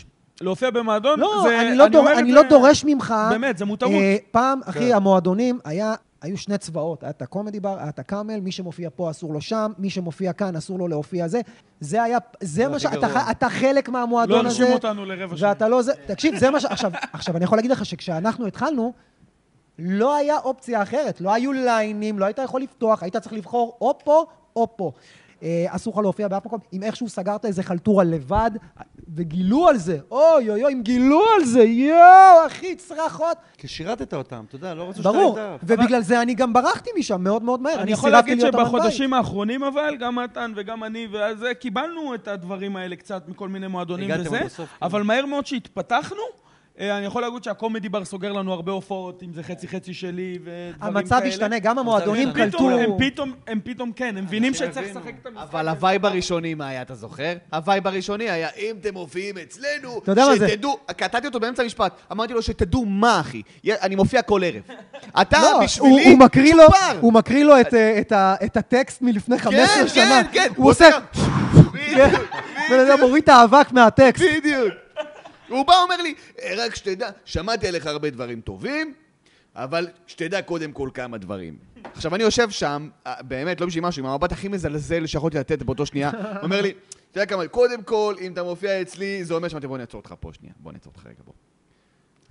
להופיע 0.41 0.69
במועדון 0.69 1.19
לא, 1.19 1.43
זה... 1.43 1.61
אני 1.61 1.75
לא, 1.75 1.87
דור, 1.87 2.01
אומר 2.01 2.13
את 2.13 2.17
אני 2.17 2.29
זה- 2.29 2.35
לא 2.35 2.43
דורש 2.49 2.83
ממך... 2.87 3.13
באמת, 3.29 3.57
זה 3.57 3.65
מותרות. 3.65 3.91
אה, 3.93 4.15
פעם, 4.31 4.59
אחי, 4.65 4.79
כן. 4.79 4.95
המועדונים 4.95 5.59
היה 5.65 5.93
היו 6.23 6.37
שני 6.37 6.57
צבאות, 6.57 7.03
היה 7.03 7.09
את 7.09 7.21
הקומדי 7.21 7.59
בר, 7.59 7.79
היה 7.79 7.89
את 7.89 7.99
הקאמל, 7.99 8.39
מי 8.39 8.51
שמופיע 8.51 8.89
פה 8.95 9.11
אסור 9.11 9.33
לו 9.33 9.41
שם, 9.41 9.71
מי 9.77 9.89
שמופיע 9.89 10.33
כאן 10.33 10.55
אסור 10.55 10.79
לו 10.79 10.87
להופיע 10.87 11.27
זה. 11.27 11.41
זה 11.79 12.03
היה, 12.03 12.17
זה 12.41 12.67
מה 12.67 12.79
שאתה 12.79 13.07
גרוע. 13.07 13.31
אתה 13.31 13.49
חלק 13.49 13.89
מהמועדון 13.89 14.45
לא 14.45 14.49
הזה. 14.49 14.59
הרשימו 14.59 14.73
אותנו 14.73 15.05
לרבע 15.05 15.37
שעה. 15.37 15.49
ואתה 15.49 15.67
לא 15.67 15.81
זה... 15.81 15.91
תקשיב, 16.05 16.35
זה 16.35 16.49
מה 16.49 16.59
ש... 16.59 16.65
עכשיו, 16.65 16.91
עכשיו, 17.13 17.37
אני 17.37 17.43
יכול 17.43 17.57
להגיד 17.57 17.71
לך 17.71 17.85
שכשאנחנו 17.85 18.47
התחלנו, 18.47 18.93
לא 19.79 20.15
היה 20.15 20.37
אופציה 20.37 20.83
אחרת. 20.83 21.21
לא 21.21 21.33
היו 21.33 21.53
ליינים, 21.53 22.19
לא 22.19 22.25
היית 22.25 22.39
יכול 22.43 22.61
לפתוח, 22.61 23.03
היית 23.03 23.17
צריך 23.17 23.33
לבחור 23.33 23.77
או 23.81 23.97
פה 24.03 24.25
או 24.55 24.77
פה. 24.77 24.91
אה, 25.43 25.65
אסור 25.69 25.93
לך 25.93 25.99
להופיע 25.99 26.27
באף 26.27 26.45
מקום. 26.45 26.59
אם 26.73 26.83
איכשהו 26.83 27.09
סגרת 27.09 27.45
איזה 27.45 27.63
חלטורה 27.63 28.03
לבד, 28.03 28.51
וגילו 29.15 29.67
על 29.67 29.77
זה, 29.77 29.97
אוי 30.11 30.49
אוי 30.49 30.63
אוי, 30.63 30.73
אם 30.73 30.81
גילו 30.81 31.21
על 31.37 31.45
זה, 31.45 31.63
יואו, 31.63 32.47
אחי, 32.47 32.75
צרחות. 32.75 33.37
כי 33.57 33.67
שירתת 33.67 34.13
אותם, 34.13 34.43
אתה 34.47 34.55
יודע, 34.55 34.73
לא 34.73 34.83
רצו 34.89 34.97
שאתה 34.97 35.11
ברור. 35.11 35.37
ובגלל 35.63 36.01
זה 36.01 36.21
אני 36.21 36.33
גם 36.33 36.53
ברחתי 36.53 36.89
משם 36.99 37.21
מאוד 37.23 37.43
מאוד 37.43 37.61
מהר. 37.61 37.81
אני 37.81 37.91
יכול 37.91 38.09
להגיד. 38.09 38.39
שבחודשים 38.39 39.13
האחרונים 39.13 39.63
אבל, 39.63 39.95
גם 39.99 40.15
מתן 40.15 40.53
וגם 40.55 40.83
אני 40.83 41.07
וזה, 41.11 41.53
קיבלנו 41.53 42.15
את 42.15 42.27
הדברים 42.27 42.75
האלה 42.75 42.95
קצת 42.95 43.23
מכל 43.27 43.49
מיני 43.49 43.67
מועדונים 43.67 44.09
וזה, 44.19 44.39
כן. 44.57 44.63
אבל 44.81 45.03
מהר 45.03 45.25
מאוד 45.25 45.45
שהתפתחנו, 45.45 46.21
אני 46.79 47.05
יכול 47.05 47.21
להגיד 47.21 47.43
שהקומדי 47.43 47.89
בר 47.89 48.05
סוגר 48.05 48.31
לנו 48.31 48.53
הרבה 48.53 48.71
הופעות, 48.71 49.23
אם 49.23 49.33
זה 49.33 49.43
חצי 49.43 49.67
חצי 49.67 49.93
שלי 49.93 50.39
ודברים 50.41 50.73
כאלה. 50.79 50.99
המצב 50.99 51.21
השתנה, 51.25 51.59
גם 51.59 51.79
המועדונים. 51.79 52.33
קלטו... 52.33 52.69
הם 52.69 52.91
פתאום, 52.99 53.33
הם 53.47 53.59
פתאום 53.63 53.91
כן, 53.91 54.17
הם 54.17 54.23
מבינים 54.23 54.53
שצריך. 54.53 54.89
לשחק 54.89 55.13
את 55.21 55.25
המשחק. 55.25 55.43
אבל 55.43 55.69
ה-vibe 55.69 56.05
הראשוני, 56.05 56.53
מה 56.53 56.67
היה, 56.67 56.81
אתה 56.81 56.95
זוכר? 56.95 57.33
ה-vibe 57.53 57.87
הראשוני 57.87 58.29
היה, 58.29 58.49
אם 58.57 58.75
אתם 58.81 58.93
מופיעים 58.93 59.35
אצלנו? 59.37 60.01
שתדעו, 60.35 60.77
קטעתי 60.87 61.27
אותו 61.27 61.39
באמצע 61.39 61.63
המשפט, 61.63 61.93
אמרתי 62.11 62.33
לו 62.33 62.41
שתדעו 62.41 62.85
מה, 62.85 63.19
אחי, 63.19 63.41
אני 63.67 63.95
מופיע 63.95 64.21
כל 64.21 64.41
ערב. 64.43 64.61
אתה 65.21 65.41
לא, 65.41 65.59
בשבילי 65.63 65.89
הוא, 65.89 66.11
הוא 66.11 66.19
מקריא 66.19 66.53
לו, 66.53 66.65
צ'ופר. 66.65 66.99
הוא 66.99 67.13
מקריא 67.13 67.43
לו 67.43 67.61
את, 67.61 67.73
אה, 67.73 67.99
את, 67.99 68.11
ה, 68.11 68.35
את 68.45 68.57
הטקסט 68.57 69.01
מלפני 69.01 69.39
15 69.39 69.67
כן, 69.75 69.87
שנה. 69.87 70.21
כן, 70.31 70.43
כן. 70.43 70.53
הוא 70.55 70.69
עושה... 70.69 70.89
בדיוק, 71.73 72.11
בן 72.69 72.79
אדם 72.79 72.99
מוריד 72.99 73.23
את 73.23 73.29
האבק 73.29 73.71
מהטקסט. 73.71 74.23
בדיוק. 74.37 74.82
הוא 75.49 75.65
בא 75.65 75.73
אומר 75.83 76.01
לי, 76.01 76.13
"אה, 76.41 76.53
רק 76.57 76.75
שתדע, 76.75 77.09
שמעתי 77.25 77.67
עליך 77.67 77.85
הרבה 77.87 78.09
דברים 78.09 78.41
טובים, 78.41 78.93
אבל 79.55 79.87
שתדע 80.07 80.41
קודם 80.41 80.71
כל 80.71 80.89
כמה 80.93 81.17
דברים. 81.17 81.57
עכשיו, 81.95 82.15
אני 82.15 82.23
יושב 82.23 82.49
שם, 82.49 82.89
אה, 83.07 83.13
באמת, 83.21 83.61
לא 83.61 83.67
בשביל 83.67 83.83
משהו, 83.83 84.03
עם 84.03 84.09
המבט 84.09 84.31
הכי 84.31 84.47
מזלזל 84.47 85.05
שיכולתי 85.05 85.37
לתת 85.37 85.63
באותו 85.63 85.85
שנייה, 85.85 86.09
הוא 86.09 86.19
אומר 86.43 86.61
לי, 86.61 86.69
אתה 87.11 87.19
יודע 87.19 87.25
כמה, 87.25 87.47
קודם 87.47 87.83
כל, 87.83 88.15
אם 88.21 88.31
אתה 88.33 88.43
מופיע 88.43 88.81
אצלי, 88.81 89.23
זה 89.25 89.33
אומר 89.33 89.47
שאמרתי, 89.47 89.67
בוא 89.67 89.77
נעצור 89.77 89.99
אותך 90.01 90.13
פה 90.19 90.29
שנייה, 90.33 90.53
בוא 90.59 90.71
נעצור 90.71 90.93
אותך 90.95 91.05
רגע, 91.07 91.15
בוא. 91.25 91.33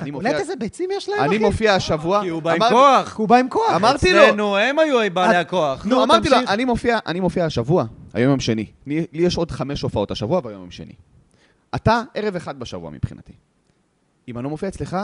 אני 0.00 0.10
אתה 0.10 0.16
מופיע- 0.16 0.30
קולט 0.30 0.40
איזה 0.40 0.56
ביצים 0.56 0.90
יש 0.96 1.08
להם, 1.08 1.20
אני 1.20 1.28
אחי? 1.36 1.38
מופיע 1.38 1.74
השבוע, 1.74 2.22
כי 2.22 2.28
הוא 2.28 2.42
בא 2.42 2.52
עם 2.52 2.58
כוח. 2.70 3.16
הוא 3.16 3.28
בא 3.28 3.36
עם 3.36 3.48
כוח. 3.48 3.72
אמרתי 3.76 4.12
לו, 4.12 4.24
אצלנו 4.28 4.56
הם 4.56 4.78
היו 4.78 4.98
בעלי 5.14 5.36
הכוח. 5.36 5.86
נו, 5.86 6.02
אמרתי 6.04 6.28
לו. 6.28 6.36
אני 6.48 6.64
מופיע, 6.64 6.98
אני 7.06 7.20
השבוע, 7.46 7.84
היום 8.14 8.30
יום 8.30 8.40
שני. 8.40 8.66
לי 8.86 9.06
לי 9.12 9.22
יש 9.22 9.36
עוד 9.36 9.50
חמש 9.50 9.82
הופעות 9.82 10.10
השבוע 10.10 10.40
והיום 10.44 10.60
יום 10.60 10.70
שני. 10.70 10.92
אתה 11.74 12.02
ערב 12.14 12.36
אחד 12.36 12.58
בשבוע 12.58 12.90
מבחינתי. 12.90 13.32
אם 14.28 14.38
אני 14.38 14.44
לא 14.44 14.50
מופיע 14.50 14.68
אצלך, 14.68 14.96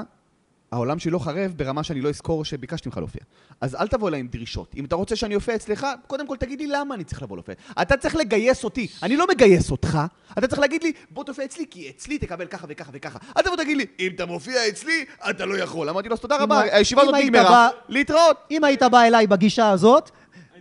העולם 0.73 0.99
שלי 0.99 1.11
לא 1.11 1.19
חרב 1.19 1.53
ברמה 1.57 1.83
שאני 1.83 2.01
לא 2.01 2.09
אזכור 2.09 2.45
שביקשתי 2.45 2.89
ממך 2.89 2.99
להופיע. 2.99 3.21
אז 3.61 3.75
אל 3.75 3.89
תבוא 3.89 4.09
אליי 4.09 4.21
עם 4.21 4.29
דרישות. 4.29 4.75
אם 4.77 4.85
אתה 4.85 4.97
רוצה 4.97 5.17
שאני 5.17 5.35
אופיע 5.35 5.55
אצלך, 5.55 5.87
קודם 6.07 6.27
כל 6.27 6.37
תגיד 6.37 6.61
לי 6.61 6.67
למה 6.67 6.95
אני 6.95 7.05
צריך 7.05 7.23
לבוא 7.23 7.37
להופיע. 7.37 7.55
אתה 7.83 7.97
צריך 7.97 8.17
לגייס 8.17 8.65
אותי. 8.65 8.89
אני 9.03 9.17
לא 9.17 9.27
מגייס 9.31 9.71
אותך, 9.71 9.99
אתה 10.39 10.47
צריך 10.47 10.61
להגיד 10.61 10.83
לי, 10.83 10.93
בוא 11.11 11.25
תופיע 11.25 11.45
אצלי, 11.45 11.65
כי 11.71 11.91
אצלי 11.91 12.19
תקבל 12.19 12.47
ככה 12.47 12.67
וככה 12.69 12.91
וככה. 12.95 13.19
אל 13.37 13.43
תבוא 13.43 13.57
תגיד 13.57 13.77
לי, 13.77 13.87
אם 14.01 14.11
אתה 14.15 14.27
מופיע 14.27 14.69
אצלי, 14.69 15.05
אתה 15.31 15.47
לא 15.47 15.59
יכול. 15.59 15.89
אמרתי 15.89 16.09
לו, 16.09 16.15
אז 16.15 16.21
תודה 16.21 16.37
רבה, 16.37 16.61
הישיבה 16.61 17.03
הזאת 17.03 17.15
נגמרה. 17.15 17.69
להתראות. 17.89 18.37
אם 18.51 18.65
היית 18.65 18.83
בא 18.83 19.03
אליי 19.03 19.27
בגישה 19.27 19.71
הזאת, 19.71 20.11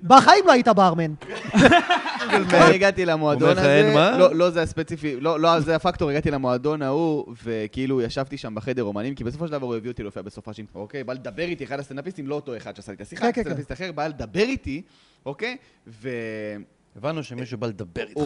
בחיים 0.04 0.44
לא 0.48 0.52
היית 0.52 0.68
ברמן. 0.68 1.14
הגעתי 2.76 3.06
למועדון 3.06 3.58
הזה, 3.58 3.92
מה? 3.96 4.18
לא, 4.18 4.36
לא 4.36 4.50
זה 4.50 4.62
הספציפי, 4.62 5.20
לא, 5.20 5.40
לא 5.40 5.60
זה 5.60 5.76
הפקטור, 5.76 6.10
הגעתי 6.10 6.32
למועדון 6.32 6.82
ההוא, 6.82 7.34
וכאילו 7.44 8.02
ישבתי 8.02 8.38
שם 8.38 8.56
בחדר 8.56 8.84
אומנים, 8.84 9.16
כי 9.16 9.24
בסופו 9.24 9.48
של 9.48 9.52
דבר 9.52 9.68
הוא 9.68 9.76
הביא 9.76 9.92
אותי 9.92 10.04
להופיע 10.04 10.22
בסופה 10.22 10.54
של... 10.54 10.64
אוקיי, 10.76 11.04
בא 11.04 11.14
לדבר 11.14 11.44
איתי, 11.44 11.64
אחד 11.64 11.80
הסטנדאפיסטים, 11.80 12.28
לא 12.28 12.36
אותו 12.36 12.58
אחד 12.58 12.76
שעשה 12.76 12.92
לי 12.92 12.96
את 12.96 13.02
השיחה, 13.02 13.26
כן, 13.26 13.32
כן, 13.32 13.42
סטנדאפיסט 13.42 13.72
אחר, 13.72 13.92
בא 13.92 14.08
לדבר 14.08 14.44
איתי, 14.44 14.82
אוקיי? 15.26 15.58
והוא 15.88 16.64
הבנו 16.96 17.24
שמישהו 17.24 17.58
בא 17.58 17.68
לדבר 17.68 18.02
איתך. 18.02 18.18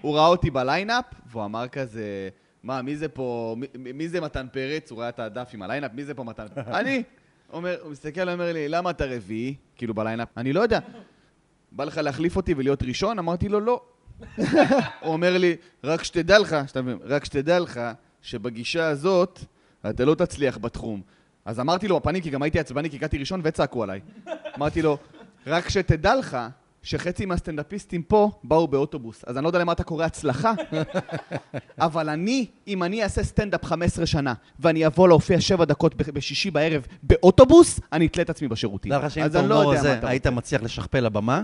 הוא 0.00 0.14
ראה 0.16 0.26
אותי 0.26 0.50
בליינאפ, 0.50 1.04
והוא 1.30 1.44
אמר 1.44 1.68
כזה, 1.68 2.28
מה, 2.62 2.82
מי 2.82 2.96
זה 2.96 3.08
פה, 3.08 3.56
מי, 3.58 3.92
מי 3.92 4.08
זה 4.08 4.20
מתן 4.20 4.46
פרץ? 4.52 4.90
הוא 4.90 5.00
ראה 5.00 5.08
את 5.08 5.18
הדף 5.18 5.50
עם 5.54 5.62
הליינאפ, 5.62 5.90
מי 5.94 6.04
זה 6.04 6.14
פה 6.14 6.24
מתן 6.24 6.46
פרץ? 6.54 6.66
אני. 6.80 7.02
אומר, 7.54 7.76
הוא 7.82 7.92
מסתכל, 7.92 8.28
אומר 8.28 8.52
לי, 8.52 8.68
למה 8.68 8.90
אתה 8.90 9.04
רביעי? 9.04 9.54
כאילו 9.76 9.94
בליינאפ. 9.94 10.28
אני 10.36 10.52
לא 10.52 10.60
יודע. 10.60 10.78
בא 11.72 11.84
לך 11.84 11.98
להחליף 11.98 12.36
אותי 12.36 12.54
ולהיות 12.54 12.82
ראשון? 12.82 13.18
אמרתי 13.18 13.48
לו, 13.48 13.60
לא. 13.60 13.82
הוא 14.38 15.12
אומר 15.12 15.38
לי, 15.38 15.56
רק 15.84 16.02
שתדע 16.02 16.38
לך, 16.38 16.56
שאתה 16.66 16.82
מבין, 16.82 16.98
רק 17.04 17.24
שתדע 17.24 17.58
לך 17.58 17.80
שבגישה 18.22 18.88
הזאת 18.88 19.40
אתה 19.90 20.04
לא 20.04 20.14
תצליח 20.14 20.58
בתחום. 20.58 21.02
אז 21.44 21.60
אמרתי 21.60 21.88
לו 21.88 22.00
בפנים, 22.00 22.22
כי 22.22 22.30
גם 22.30 22.42
הייתי 22.42 22.58
עצבני, 22.58 22.90
כי 22.90 22.96
הגעתי 22.96 23.18
ראשון 23.18 23.40
וצעקו 23.44 23.82
עליי. 23.82 24.00
אמרתי 24.56 24.82
לו, 24.82 24.98
רק 25.46 25.68
שתדע 25.68 26.14
לך 26.14 26.38
שחצי 26.84 27.26
מהסטנדאפיסטים 27.26 28.02
פה 28.02 28.30
באו 28.44 28.68
באוטובוס. 28.68 29.24
אז 29.26 29.36
אני 29.36 29.42
לא 29.44 29.48
יודע 29.48 29.58
למה 29.58 29.72
אתה 29.72 29.84
קורא 29.84 30.04
הצלחה, 30.04 30.52
אבל 31.80 32.08
אני, 32.08 32.46
אם 32.68 32.82
אני 32.82 33.02
אעשה 33.02 33.22
סטנדאפ 33.24 33.64
15 33.64 34.06
שנה, 34.06 34.34
ואני 34.60 34.86
אבוא 34.86 35.08
להופיע 35.08 35.40
7 35.40 35.64
דקות 35.64 35.94
ב- 35.94 36.10
בשישי 36.10 36.50
בערב 36.50 36.86
באוטובוס, 37.02 37.80
אני 37.92 38.06
אתלה 38.06 38.22
את 38.22 38.30
עצמי 38.30 38.48
בשירותים. 38.48 38.92
דע 38.92 38.98
לך 38.98 39.10
שאם 39.10 39.22
אז 39.22 39.36
אני 39.36 39.48
לא 39.48 39.54
יודע 39.54 39.82
מה 39.82 39.98
אתה 39.98 40.08
היית 40.08 40.26
רוצה. 40.26 40.36
מצליח 40.36 40.62
לשכפל 40.62 41.00
לבמה, 41.00 41.42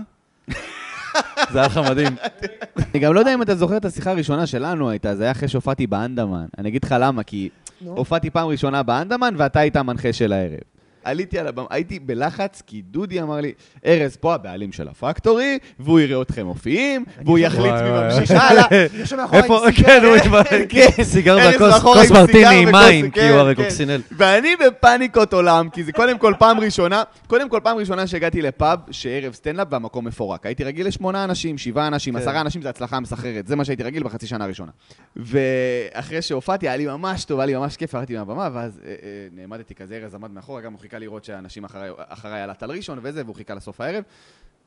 זה 1.51 1.59
היה 1.59 1.65
לך 1.65 1.77
מדהים. 1.77 2.15
אני 2.93 2.99
גם 2.99 3.13
לא 3.13 3.19
יודע 3.19 3.33
אם 3.33 3.41
אתה 3.41 3.55
זוכר 3.55 3.77
את 3.77 3.85
השיחה 3.85 4.11
הראשונה 4.11 4.47
שלנו 4.47 4.89
הייתה, 4.89 5.15
זה 5.15 5.23
היה 5.23 5.31
אחרי 5.31 5.47
שהופעתי 5.47 5.87
באנדמן. 5.87 6.45
אני 6.57 6.69
אגיד 6.69 6.83
לך 6.83 6.95
למה, 6.99 7.23
כי. 7.23 7.49
הופעתי 7.85 8.29
פעם 8.29 8.47
ראשונה 8.47 8.83
באנדמן 8.83 9.33
ואתה 9.37 9.59
היית 9.59 9.75
המנחה 9.75 10.13
של 10.13 10.33
הערב. 10.33 10.59
עליתי 11.03 11.39
על 11.39 11.47
הבמה, 11.47 11.65
הייתי 11.69 11.99
בלחץ, 11.99 12.61
כי 12.67 12.81
דודי 12.81 13.21
אמר 13.21 13.41
לי, 13.41 13.51
ארז 13.85 14.15
פה 14.15 14.33
הבעלים 14.33 14.71
של 14.71 14.87
הפקטורי, 14.87 15.57
והוא 15.79 15.99
יראה 15.99 16.21
אתכם 16.21 16.45
מופיעים, 16.45 17.05
והוא 17.25 17.39
יחליט 17.39 17.73
מי. 17.73 17.89
ממשיך 17.91 18.31
הלאה. 18.31 18.65
מאחורי 19.17 19.41
איפה, 19.41 19.65
עם 19.67 19.71
סיגר. 19.73 19.87
כן, 19.87 20.05
הוא 20.05 20.17
כן. 20.97 21.03
סיגר 21.03 21.39
ארז 21.39 21.55
בכוס 21.55 21.69
מאחורה 21.73 21.95
כוס 22.01 22.11
עם 22.11 22.15
סיגר 22.15 22.21
מרטיני 22.21 22.61
עם 22.61 22.69
וכוס- 22.69 22.81
מים, 22.81 23.09
כי 23.11 23.19
כן, 23.19 23.29
הוא 23.29 23.39
הרי 23.39 23.55
כן. 23.55 23.63
קוקסינל. 23.63 24.01
ואני 24.17 24.49
בפאניקות 24.65 25.33
עולם, 25.33 25.69
כי 25.69 25.83
זה 25.83 25.91
קודם 25.91 26.17
כל 26.17 26.33
פעם 26.39 26.59
ראשונה, 26.59 27.03
קודם 27.27 27.49
כל 27.49 27.59
פעם 27.63 27.77
ראשונה 27.77 28.07
שהגעתי 28.07 28.41
לפאב 28.41 28.79
שערב 28.91 29.33
סטנדאפ 29.33 29.67
והמקום 29.71 30.05
מפורק. 30.07 30.45
הייתי 30.45 30.63
רגיל 30.63 30.87
לשמונה 30.87 31.23
אנשים, 31.23 31.57
שבעה 31.57 31.87
אנשים. 31.87 32.15
עשרה 32.15 32.41
אנשים 32.41 32.61
זה 32.61 32.69
הצלחה 32.69 32.99
מסחררת, 32.99 33.47
זה 33.47 33.55
מה 33.55 33.65
שהייתי 33.65 33.83
רגיל 33.83 34.03
בחצי 34.03 34.27
שנה 34.27 34.43
הראשונה. 34.43 34.71
ואחרי 35.15 36.21
שהופעתי, 36.21 36.67
היה 36.67 36.77
לי 36.77 36.85
ממש 36.85 37.25
טוב, 37.25 37.39
היה 37.39 37.45
לי 37.45 37.55
ממש 37.55 37.77
כיף, 37.77 37.93
ירדתי 37.93 38.17
מהבמה, 38.17 38.49
ואז 38.53 38.79
אה, 38.85 38.89
אה, 38.89 38.95
נעמדתי 39.35 39.75
כזה, 39.75 39.99
ארז 40.03 40.15
עמד 40.15 40.31
מאחורה, 40.31 40.61
גם 40.61 40.73
הוא 40.73 40.81
חיכה 40.91 40.99
לראות 40.99 41.23
שהאנשים 41.23 41.63
אחריי- 41.63 41.91
אחריי 41.97 42.41
על 42.41 42.49
הטל 42.49 42.71
ראשון 42.71 42.99
וזה, 43.03 43.21
והוא 43.25 43.35
חיכה 43.35 43.53
לסוף 43.53 43.81
הערב. 43.81 44.03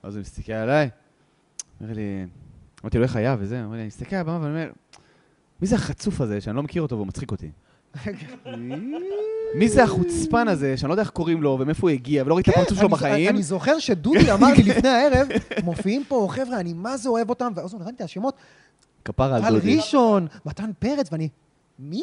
אז 0.03 0.15
הוא 0.17 0.21
מסתכל 0.21 0.53
עליי, 0.53 0.89
אומר 1.81 1.93
לי, 1.93 2.27
אמרתי 2.83 2.99
לו, 2.99 3.05
איך 3.05 3.17
היה 3.17 3.37
וזה, 3.39 3.57
הוא 3.57 3.65
אומר 3.65 3.75
לי, 3.77 3.81
אני 3.81 3.87
מסתכל 3.87 4.17
על 4.17 4.21
הבמה 4.21 4.39
ואני 4.41 4.51
אומר, 4.51 4.71
מי 5.61 5.67
זה 5.67 5.77
החצוף 5.77 6.21
הזה 6.21 6.41
שאני 6.41 6.57
לא 6.57 6.63
מכיר 6.63 6.83
אותו 6.83 6.97
והוא 6.97 7.07
מצחיק 7.07 7.31
אותי? 7.31 7.51
מי 9.55 9.69
זה 9.69 9.85
החוצפן 9.85 10.49
הזה, 10.49 10.77
שאני 10.77 10.89
לא 10.89 10.95
יודע 10.95 11.03
איך 11.03 11.11
קוראים 11.11 11.43
לו 11.43 11.57
ומאיפה 11.61 11.81
הוא 11.81 11.91
הגיע, 11.91 12.23
ולא 12.27 12.35
ראיתי 12.35 12.51
את 12.51 12.57
הפרצוף 12.57 12.79
שלו 12.79 12.89
כן, 12.89 12.95
בחיים? 12.95 13.29
אני 13.31 13.43
זוכר 13.43 13.79
שדודי 13.79 14.33
אמר 14.33 14.49
לי 14.57 14.63
לפני 14.63 14.89
הערב, 14.89 15.29
מופיעים 15.65 16.05
פה 16.09 16.27
חבר'ה, 16.31 16.61
אני 16.61 16.73
מה 16.73 16.97
זה 16.97 17.09
אוהב 17.09 17.31
אותם, 17.31 17.53
ואז 17.57 17.73
הוא 17.73 17.81
נתן 17.81 17.91
לי 17.91 17.97
את 17.97 18.01
השמות, 18.01 18.35
כפרה 19.05 19.37
על 19.37 19.43
טל 19.43 19.51
דודי. 19.51 19.77
ראשון, 19.77 20.27
מתן 20.47 20.71
פרץ, 20.79 21.09
ואני, 21.13 21.29
מי? 21.79 22.03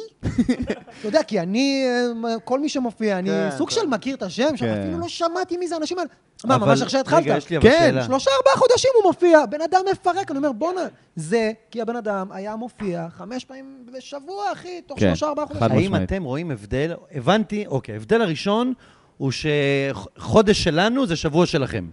אתה 1.00 1.08
יודע, 1.08 1.24
כי 1.24 1.40
אני, 1.40 1.86
אה, 2.26 2.40
כל 2.40 2.60
מי 2.60 2.70
שמופיע, 2.70 3.20
אני 3.20 3.30
כן, 3.30 3.50
סוג 3.58 3.70
של 3.70 3.88
מכיר 3.88 4.16
את 4.16 4.24
השם, 4.24 4.58
כן. 4.58 4.82
אפילו 4.82 5.00
לא 5.00 5.08
שמעתי 5.08 5.58
מי 5.58 5.68
זה 5.68 5.76
האנשים 5.76 5.98
האלה. 5.98 6.10
מה, 6.46 6.58
ממש 6.58 6.82
עכשיו 6.82 7.02
התחלת? 7.02 7.24
רגע, 7.24 7.38
יש 7.38 7.50
לי 7.50 7.62
כן. 7.62 7.96
שלושה, 8.06 8.32
ארבעה 8.32 8.56
חודשים 8.56 8.92
הוא 8.96 9.12
מופיע, 9.12 9.46
בן 9.46 9.62
אדם 9.62 9.82
מפרק, 9.92 10.32
אני 10.32 10.38
אומר, 10.38 10.52
בואנה, 10.52 10.82
זה 11.16 11.52
כי 11.72 11.82
הבן 11.82 11.96
אדם 11.96 12.32
היה 12.32 12.56
מופיע 12.56 13.08
חמש 13.18 13.46
פעמים 13.46 13.86
בשבוע, 13.98 14.52
אחי, 14.52 14.82
תוך 14.82 15.00
כן, 15.00 15.08
שלושה, 15.08 15.28
ארבעה 15.28 15.46
חודשים. 15.46 15.94
האם. 15.94 16.04
אתם 16.04 16.24
רואים 16.24 16.52
הבדל? 16.52 16.94
הבנתי, 17.12 17.68
אוקיי, 17.68 17.94
ההבדל 17.94 18.22
הראשון 18.22 18.74
הוא 19.18 19.32
שחודש 19.32 20.64
שלנו 20.64 21.08
זה 21.08 21.16
שבוע 21.16 21.46
שלכם. 21.46 21.86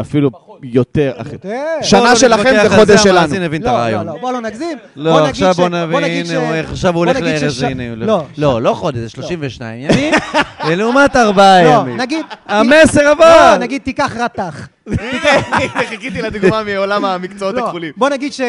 אפילו 0.00 0.30
יותר, 0.62 1.12
אחי. 1.16 1.32
יותר. 1.32 1.48
שנה 1.82 2.00
לא 2.00 2.14
שלכם 2.14 2.40
נתווכח 2.40 2.62
זה 2.68 2.74
על 2.74 2.80
חודש 2.80 2.90
זה, 2.90 2.98
שלנו. 2.98 3.18
המאזין 3.18 3.42
הבין 3.42 3.60
את 3.62 3.66
לא, 3.66 3.70
הרעיון. 3.70 4.06
לא, 4.06 4.12
לא, 4.14 4.20
בוא 4.20 4.32
לא 4.32 4.40
נגזים. 4.40 4.78
לא, 4.96 5.26
עכשיו 5.28 5.54
בוא 5.54 5.68
נבין, 5.68 6.26
עכשיו 6.70 6.94
הוא 6.94 6.98
הולך 7.04 7.16
לארז, 7.20 7.62
הנה, 7.62 7.88
הוא 7.88 7.96
לא, 7.96 8.12
הולך. 8.14 8.26
לא, 8.38 8.62
לא 8.62 8.74
חודש, 8.74 8.98
זה 8.98 9.08
32 9.08 9.80
ימים, 9.80 10.14
לעומת 10.78 11.16
ארבעה 11.16 11.62
לא, 11.62 11.68
ימים. 11.68 11.96
נגיד... 11.96 12.26
המסר 12.46 13.02
לא, 13.04 13.10
עבר! 13.12 13.56
נגיד 13.60 13.82
תיקח 13.82 14.16
רתח. 14.18 14.68
חיכיתי 15.88 16.22
לדוגמה 16.22 16.62
מעולם 16.74 17.04
המקצועות 17.04 17.54
לא, 17.54 17.64
הכחולים. 17.64 17.92
בוא 17.96 18.08
נגיד 18.08 18.32
ש- 18.32 18.40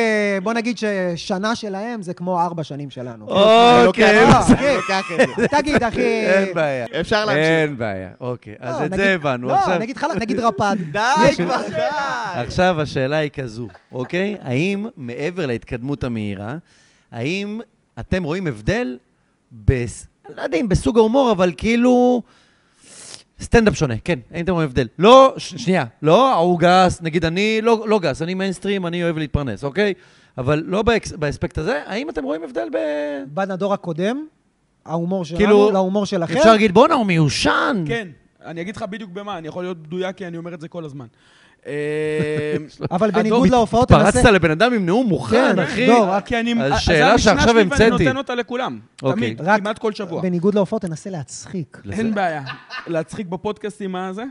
בוא 0.43 0.53
נגיד 0.53 0.77
ששנה 0.77 1.55
שלהם 1.55 2.01
זה 2.01 2.13
כמו 2.13 2.41
ארבע 2.41 2.63
שנים 2.63 2.89
שלנו. 2.89 3.25
אוקיי, 3.85 4.25
לא, 4.25 4.41
זה. 4.41 4.55
תגיד, 5.47 5.83
אחי... 5.83 6.01
אין 6.01 6.53
בעיה. 6.53 6.85
אפשר 6.99 7.25
להמשיך. 7.25 7.43
אין 7.45 7.77
בעיה, 7.77 8.09
אוקיי. 8.21 8.53
אז 8.59 8.79
לא, 8.79 8.85
את 8.85 8.93
זה 8.95 9.13
הבנו. 9.13 9.47
לא, 9.47 9.53
עכשיו- 9.55 9.79
נגיד 9.79 9.97
חלק, 9.97 10.15
נגיד 10.21 10.39
רפד. 10.39 10.75
די 10.91 10.99
כבר, 11.35 11.55
די. 11.69 11.75
עכשיו 12.35 12.81
השאלה 12.81 13.17
היא 13.17 13.29
כזו, 13.31 13.67
אוקיי? 13.91 14.38
האם 14.41 14.85
מעבר 14.97 15.45
להתקדמות 15.45 16.03
המהירה, 16.03 16.55
האם 17.12 17.59
אתם 17.99 18.23
רואים 18.23 18.47
הבדל, 18.47 18.97
בס... 19.51 20.07
אני 20.27 20.35
לא 20.38 20.41
יודע 20.41 20.57
אם 20.57 20.69
בסוג 20.69 20.97
ההומור, 20.97 21.31
אבל 21.31 21.51
כאילו... 21.57 22.21
סטנדאפ 23.41 23.75
שונה, 23.75 23.93
כן, 24.03 24.19
האם 24.31 24.43
אתם 24.43 24.53
רואים 24.53 24.69
הבדל? 24.69 24.88
לא, 24.99 25.33
ש- 25.38 25.55
שנייה, 25.55 25.85
לא, 26.01 26.33
ההוא 26.33 26.59
גס, 26.59 27.01
נגיד 27.01 27.25
אני 27.25 27.59
לא, 27.62 27.85
לא 27.88 27.99
גס, 27.99 28.21
אני 28.21 28.33
מיינסטרים, 28.33 28.85
אני 28.85 29.03
אוהב 29.03 29.17
להתפרנס, 29.17 29.63
אוקיי? 29.63 29.93
אבל 30.38 30.63
לא 30.65 30.81
באקס, 30.81 31.12
באספקט 31.12 31.57
הזה, 31.57 31.81
האם 31.85 32.09
אתם 32.09 32.23
רואים 32.23 32.43
הבדל 32.43 32.67
ב... 32.73 32.77
בין 33.27 33.51
הדור 33.51 33.73
הקודם, 33.73 34.25
ההומור 34.85 35.25
שלנו, 35.25 35.39
כאילו, 35.39 35.71
להומור 35.71 36.05
שלכם. 36.05 36.38
אפשר 36.38 36.51
להגיד, 36.51 36.73
בואנה, 36.73 36.93
הוא 36.93 37.05
מיושן. 37.05 37.83
כן, 37.88 38.07
אני 38.45 38.62
אגיד 38.62 38.75
לך 38.75 38.83
בדיוק 38.83 39.12
במה, 39.12 39.38
אני 39.38 39.47
יכול 39.47 39.63
להיות 39.63 39.77
מדויק 39.88 40.15
כי 40.15 40.27
אני 40.27 40.38
אומר 40.38 40.53
את 40.53 40.62
זה 40.62 40.67
כל 40.67 40.85
הזמן. 40.85 41.05
אה, 41.67 41.73
אבל 42.95 43.11
בניגוד 43.11 43.49
להופעות, 43.49 43.87
תנסה... 43.89 44.11
פרצת 44.11 44.29
לבן 44.29 44.51
אדם 44.51 44.73
עם 44.73 44.85
נאום 44.85 45.07
מוכן, 45.07 45.51
כן, 45.55 45.59
אחי. 45.59 45.89
רק- 45.89 46.25
כי 46.25 46.39
אני... 46.39 46.63
אז 46.63 46.79
שאלה 46.79 47.17
שעכשיו 47.19 47.57
המצאתי. 47.59 47.83
ואני 47.83 48.05
נותן 48.05 48.17
אותה 48.17 48.35
לכולם. 48.35 48.79
אוקיי. 49.01 49.35
תמיד, 49.35 49.41
כמעט 49.59 49.77
כל 49.79 49.93
שבוע. 49.93 50.21
בניגוד 50.21 50.55
להופעות, 50.55 50.81
תנסה 50.81 51.09
להצחיק. 51.09 51.77
אין 51.91 52.15
בעיה. 52.15 52.43
להצחיק 52.87 53.27
בפודקאסטים 53.27 53.91
מה 53.91 54.13
זה. 54.13 54.23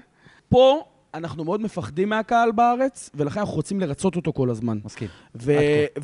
פה 0.49 0.85
אנחנו 1.15 1.45
מאוד 1.45 1.63
מפחדים 1.63 2.09
מהקהל 2.09 2.53
בארץ, 2.53 3.11
ולכן 3.15 3.41
אנחנו 3.41 3.55
רוצים 3.55 3.81
לרצות 3.81 4.17
אותו 4.17 4.33
כל 4.33 4.51
הזמן. 4.51 4.79
מסכים. 4.85 5.09
ו- 5.35 5.53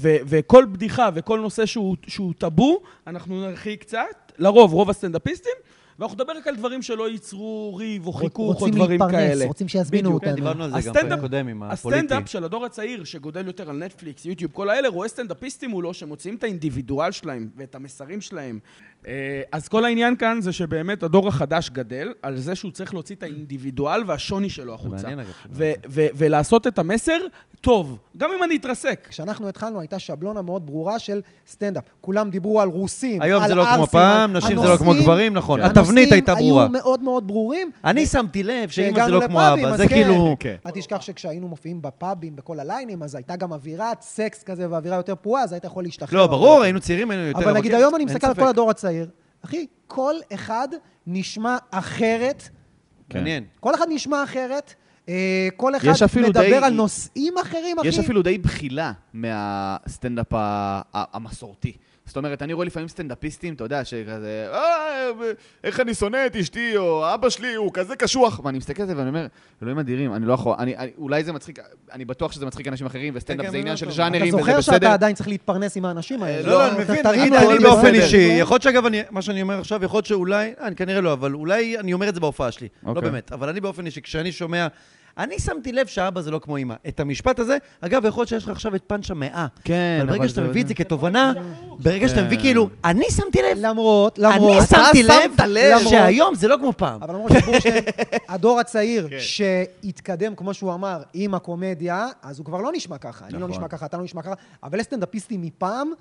ו- 0.01 0.17
וכל 0.27 0.65
בדיחה 0.73 1.09
וכל 1.15 1.41
נושא 1.41 1.67
שהוא 1.67 2.33
טאבו, 2.39 2.79
אנחנו 3.07 3.47
נרחיק 3.47 3.81
קצת, 3.81 4.33
לרוב, 4.39 4.73
רוב 4.73 4.91
הסטנדאפיסטים, 4.91 5.53
ואנחנו 5.99 6.15
נדבר 6.15 6.33
רק 6.37 6.47
על 6.47 6.57
דברים 6.57 6.83
שלא 6.83 7.11
ייצרו 7.11 7.77
ריב 7.79 8.07
או 8.07 8.13
חיכוך 8.13 8.39
או 8.39 8.59
רוצים 8.59 8.75
דברים 8.75 9.01
להתפרנס, 9.01 9.13
כאלה. 9.15 9.45
רוצים 9.45 9.69
שיזמינו 9.69 10.09
בדיוק. 10.09 10.25
כן, 10.25 10.31
אותנו. 10.31 10.45
דיברנו 10.45 10.65
על 10.65 10.71
זה 10.71 10.89
גם 10.89 10.95
הסטנדאפ- 10.97 11.09
פעם 11.09 11.21
קודם 11.21 11.49
עם 11.49 11.63
הפוליטי. 11.63 12.01
הסטנדאפ 12.01 12.29
של 12.29 12.45
הדור 12.45 12.65
הצעיר, 12.65 13.05
שגודל 13.05 13.47
יותר 13.47 13.71
על 13.71 13.77
נטפליקס, 13.85 14.25
יוטיוב, 14.27 14.53
כל 14.53 14.71
האלה, 14.71 14.89
רואה 14.89 15.09
סטנדאפיסטים 15.09 15.71
מולו 15.71 15.95
שמוציאים 15.95 16.37
את 16.37 16.45
האינדיבידואל 16.45 17.11
שלהם 17.13 17.49
ואת 17.57 17.75
המסרים 17.75 18.21
שלהם. 18.21 18.59
אה, 19.09 19.13
אז 19.53 19.69
כל 19.69 19.85
העניין 19.85 20.17
כאן 20.17 20.41
זה 20.41 20.53
שבאמת 20.53 21.03
הדור 21.03 21.29
החדש 21.29 21.71
גדל 21.71 22.13
על 22.23 22.37
זה 22.37 22.55
שהוא 22.55 22.71
צריך 22.73 22.95
להוציא 22.95 23.15
את 23.17 23.23
האינדיבידואל 23.23 24.03
והשוני 24.07 24.51
שלו 24.51 24.75
החוצה. 24.75 25.09
ו- 25.51 25.73
ולעשות 26.17 26.67
את 26.67 26.79
המסר 26.79 27.19
טוב, 27.61 27.99
גם 28.17 28.31
אם 28.39 28.45
אני 28.45 28.57
אתרסק. 28.57 29.07
כשאנחנו 29.11 29.49
התחלנו, 29.49 29.81
הייתה 29.81 29.99
שבלונה 29.99 30.43
מאוד 30.43 30.67
ברורה 30.67 30.99
של 30.99 31.21
סטנדאפ. 31.47 31.85
כולם 32.01 32.31
דיברו 32.31 32.61
על 32.61 32.69
רוסים, 32.69 33.23
היום 33.23 33.43
על 33.43 33.49
זה 33.49 33.55
לא 33.55 33.63
כמו 33.65 33.71
ערסים, 33.73 33.87
פעם, 34.01 34.33
נשים 34.33 34.59
זה 34.63 34.69
לא 34.69 34.77
כמו 34.77 34.85
הנושאים- 34.91 35.03
גברים, 35.03 35.35
נכון. 35.35 35.61
הנושאים 35.61 35.83
התבנית 35.85 36.13
הייתה 36.13 36.35
ברורה. 36.35 36.63
היו 36.63 36.71
מאוד 36.71 37.03
מאוד 37.03 37.27
ברורים. 37.27 37.71
אני 37.85 38.07
שמתי 38.07 38.43
לב 38.43 38.69
שאמא 38.69 39.05
זה 39.05 39.11
לא 39.11 39.27
כמו 39.27 39.41
אבא, 39.41 39.77
זה 39.77 39.89
כן. 39.89 39.95
כאילו... 39.95 40.37
כן. 40.41 40.55
אל 40.67 40.71
תשכח 40.71 41.01
שכשהיינו 41.01 41.49
מופיעים 41.49 41.83
בפאבים, 41.83 42.37
בכל 42.37 42.61
הליינים, 42.61 43.03
אז 43.03 43.15
הייתה 43.15 43.37
גם 43.37 43.53
אווירת 43.53 44.03
סקס 44.03 44.43
כזה 44.43 44.71
ואווירה 44.71 44.97
יותר 44.97 45.15
פרועה, 45.15 45.43
אז 45.43 45.53
היית 45.53 45.65
יכול 45.65 45.83
להשתחרר. 45.85 46.19
לא, 46.19 46.27
ברור, 46.27 46.63
היינו 46.63 46.81
צעירים, 46.81 47.11
היינו 47.11 47.27
יותר... 47.27 47.39
אבל 47.45 47.53
נגיד 47.53 47.75
היום 47.75 47.95
אני 47.95 48.05
מסתכל 48.05 48.27
על. 48.27 48.35
כל 48.35 48.49
הדור 48.49 48.71
הצעיר, 48.71 48.94
אחי, 49.45 49.67
כל 49.87 50.15
אחד 50.35 50.69
נשמע 51.07 51.57
אחרת, 51.71 52.49
מעניין. 53.15 53.45
כל 53.61 53.75
אחד 53.75 53.87
נשמע 53.91 54.25
אחרת, 54.25 54.75
אה, 55.09 55.49
כל 55.57 55.77
אחד 55.77 55.89
יש 55.91 56.03
מדבר 56.29 56.41
די- 56.43 56.55
על 56.65 56.73
נושאים 56.73 57.35
אחרים, 57.43 57.79
אחי. 57.79 57.89
יש 57.89 57.99
אפילו 57.99 58.23
די 58.23 58.39
בחילה 58.39 58.93
מהסטנדאפ 59.13 60.27
המסורתי. 60.95 61.77
זאת 62.07 62.17
אומרת, 62.17 62.43
אני 62.43 62.53
רואה 62.53 62.67
לפעמים 62.67 62.89
סטנדאפיסטים, 62.89 63.55
אתה 63.55 63.65
יודע, 63.65 63.85
שכזה, 63.85 64.49
"אה, 64.53 65.11
איך 65.65 65.81
אני 65.81 65.95
שונא 65.95 66.27
את 66.27 66.37
אשתי, 66.37 66.77
או 66.77 67.15
אבא 67.15 67.29
שלי, 67.29 67.55
הוא 67.55 67.71
כזה 67.75 67.97
קשוח. 67.97 68.41
ואני 68.45 68.59
מסתכל 68.59 68.83
על 68.83 68.89
זה 68.89 68.97
ואני 68.97 69.09
אומר, 69.09 69.27
אלוהים 69.63 69.79
אדירים, 69.79 70.15
אני 70.15 70.27
לא 70.27 70.33
יכול, 70.33 70.55
אני, 70.59 70.77
אני, 70.77 70.91
אולי 70.99 71.25
זה 71.25 71.33
מצחיק, 71.33 71.59
אני 71.93 72.05
בטוח 72.05 72.33
שזה 72.33 72.47
מצחיק 72.47 72.69
אנשים 72.69 72.87
אחרים, 72.87 73.15
וסטנדאפ 73.17 73.47
כן, 73.47 73.51
זה 73.53 73.57
כן, 73.57 73.61
עניין 73.61 73.73
לא 73.73 73.77
של. 73.77 73.91
ז'אנרים, 73.91 74.35
אתה 74.35 74.37
וזה 74.37 74.47
זוכר 74.51 74.61
שאתה 74.61 74.73
בסדר. 74.77 74.91
עדיין 74.91 75.15
צריך 75.15 75.29
להתפרנס 75.29 75.77
עם 75.77 75.85
האנשים 75.85 76.23
האלה. 76.23 76.49
לא, 76.49 76.53
לא, 76.53 76.69
אני 76.69 76.79
מבין, 76.85 77.07
אני 77.07 77.59
באופן 77.63 77.83
בסדר. 77.83 78.03
אישי, 78.03 78.17
יכול 78.41 78.55
להיות 78.55 78.63
שאגב, 78.63 78.85
מה 79.11 79.23
שאני 79.23 79.43
אומר 79.43 79.61
עכשיו, 79.61 79.85
יכול 79.85 79.97
להיות 79.97 80.07
שאולי, 80.07 80.55
אה, 80.61 80.67
אני 80.67 80.77
כנראה 80.77 81.01
לא, 81.01 81.13
אבל 81.13 81.35
אולי 81.35 81.79
אני 81.79 81.93
אומר 81.93 82.09
את 82.09 82.15
זה 82.15 82.21
בהופעה 82.21 82.53
שלי. 82.53 82.69
לא 82.83 82.89
אוקיי. 82.91 83.03
באמת, 83.03 83.33
אבל 83.33 83.49
אני 83.49 83.61
באופן 83.61 83.87
אישי, 83.87 84.01
כשאני 84.03 84.33
שומע, 84.33 84.67
אני 85.19 85.39
שמתי 85.39 85.73
לב 85.73 85.87
שאבא 85.87 86.21
זה 86.21 86.31
לא 86.31 86.39
כמו 86.39 86.57
אמא. 86.57 86.75
את 86.89 87.01
המשפט 87.01 87.39
הזה, 87.39 87.57
אגב, 87.81 88.05
יכול 88.05 88.21
להיות 88.21 88.29
שיש 88.29 88.45
לך 88.45 88.51
עכשיו 88.51 88.75
את 88.75 88.83
פאנץ' 88.87 89.11
המאה. 89.11 89.47
כן, 89.65 89.99
אבל 90.01 90.11
ברגע 90.11 90.29
שאתה 90.29 90.41
מביא 90.41 90.63
את 90.63 90.69
זה 90.69 90.75
כתובנה, 90.75 91.33
ברגע 91.79 92.09
שאתה 92.09 92.23
מביא 92.23 92.39
כאילו, 92.39 92.69
אני 92.85 93.05
שמתי 93.11 93.43
לב, 93.43 93.59
למרות, 93.61 94.19
אני 94.19 94.35
למרות, 94.35 94.63
שמתי 94.69 95.05
אתה 95.35 95.47
לב. 95.47 95.79
שהיום 95.89 96.35
זה 96.35 96.49
לא 96.49 96.57
כמו 96.57 96.73
פעם. 96.73 97.03
אבל 97.03 97.15
למרות 97.15 97.33
שבורשטיין, 97.41 97.85
הדור 98.29 98.61
הצעיר 98.61 99.09
כן. 99.11 99.17
שהתקדם, 99.21 100.35
כמו 100.35 100.55
שהוא 100.55 100.75
אמר, 100.75 101.03
עם 101.15 101.35
הקומדיה, 101.35 102.09
אז 102.23 102.39
הוא 102.39 102.47
כבר 102.47 102.61
לא 102.61 102.71
נשמע 102.73 102.99
ככה. 102.99 103.25
אני 103.25 103.33
לא 103.33 103.39
נכון. 103.39 103.51
נשמע 103.51 103.69
ככה, 103.69 103.87
אתה 103.87 103.97
לא 103.97 104.05
נשמע 104.05 104.23
ככה. 104.23 104.35
אבל 104.63 104.79
לסטנדאפיסטים 104.79 105.43
מפעם, 105.43 105.93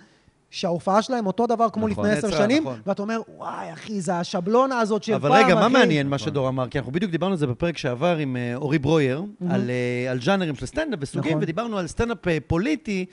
שההופעה 0.54 1.02
שלהם 1.02 1.28
אותו 1.28 1.48
דבר 1.48 1.70
כמו 1.70 1.88
נכון. 1.88 2.06
לפני 2.06 2.18
עשר 2.18 2.38
שנים, 2.38 2.63
נכון. 2.63 2.80
ואתה 2.86 3.02
אומר, 3.02 3.22
וואי, 3.38 3.74
אחי, 3.74 4.02
זה 4.02 4.16
השבלונה 4.16 4.80
הזאת 4.80 5.04
של 5.04 5.12
פעם, 5.20 5.22
אבל 5.22 5.44
רגע, 5.44 5.56
מה 5.56 5.62
אחי." 5.62 5.74
מעניין 5.74 6.08
מה 6.08 6.18
שדור 6.18 6.48
אמר? 6.48 6.68
כי 6.68 6.78
אנחנו 6.78 6.92
בדיוק 6.92 7.12
דיברנו 7.12 7.32
על 7.32 7.38
זה 7.38 7.48
בפרק 7.48 7.78
שעבר 7.78 8.18
עם 8.18 8.36
אה, 8.36 8.56
אורי 8.56 8.80
ברויר, 8.80 9.24
על, 9.50 9.70
אה, 9.70 10.12
על 10.12 10.22
ז'אנרים 10.22 10.56
של 10.56 10.66
סטנדאפ 10.66 11.00
וסוגים, 11.02 11.32
נכון. 11.32 11.44
ודיברנו 11.44 11.78
על 11.78 11.88
סטנדאפ 11.88 12.28
אה, 12.28 12.38
פוליטי. 12.48 13.06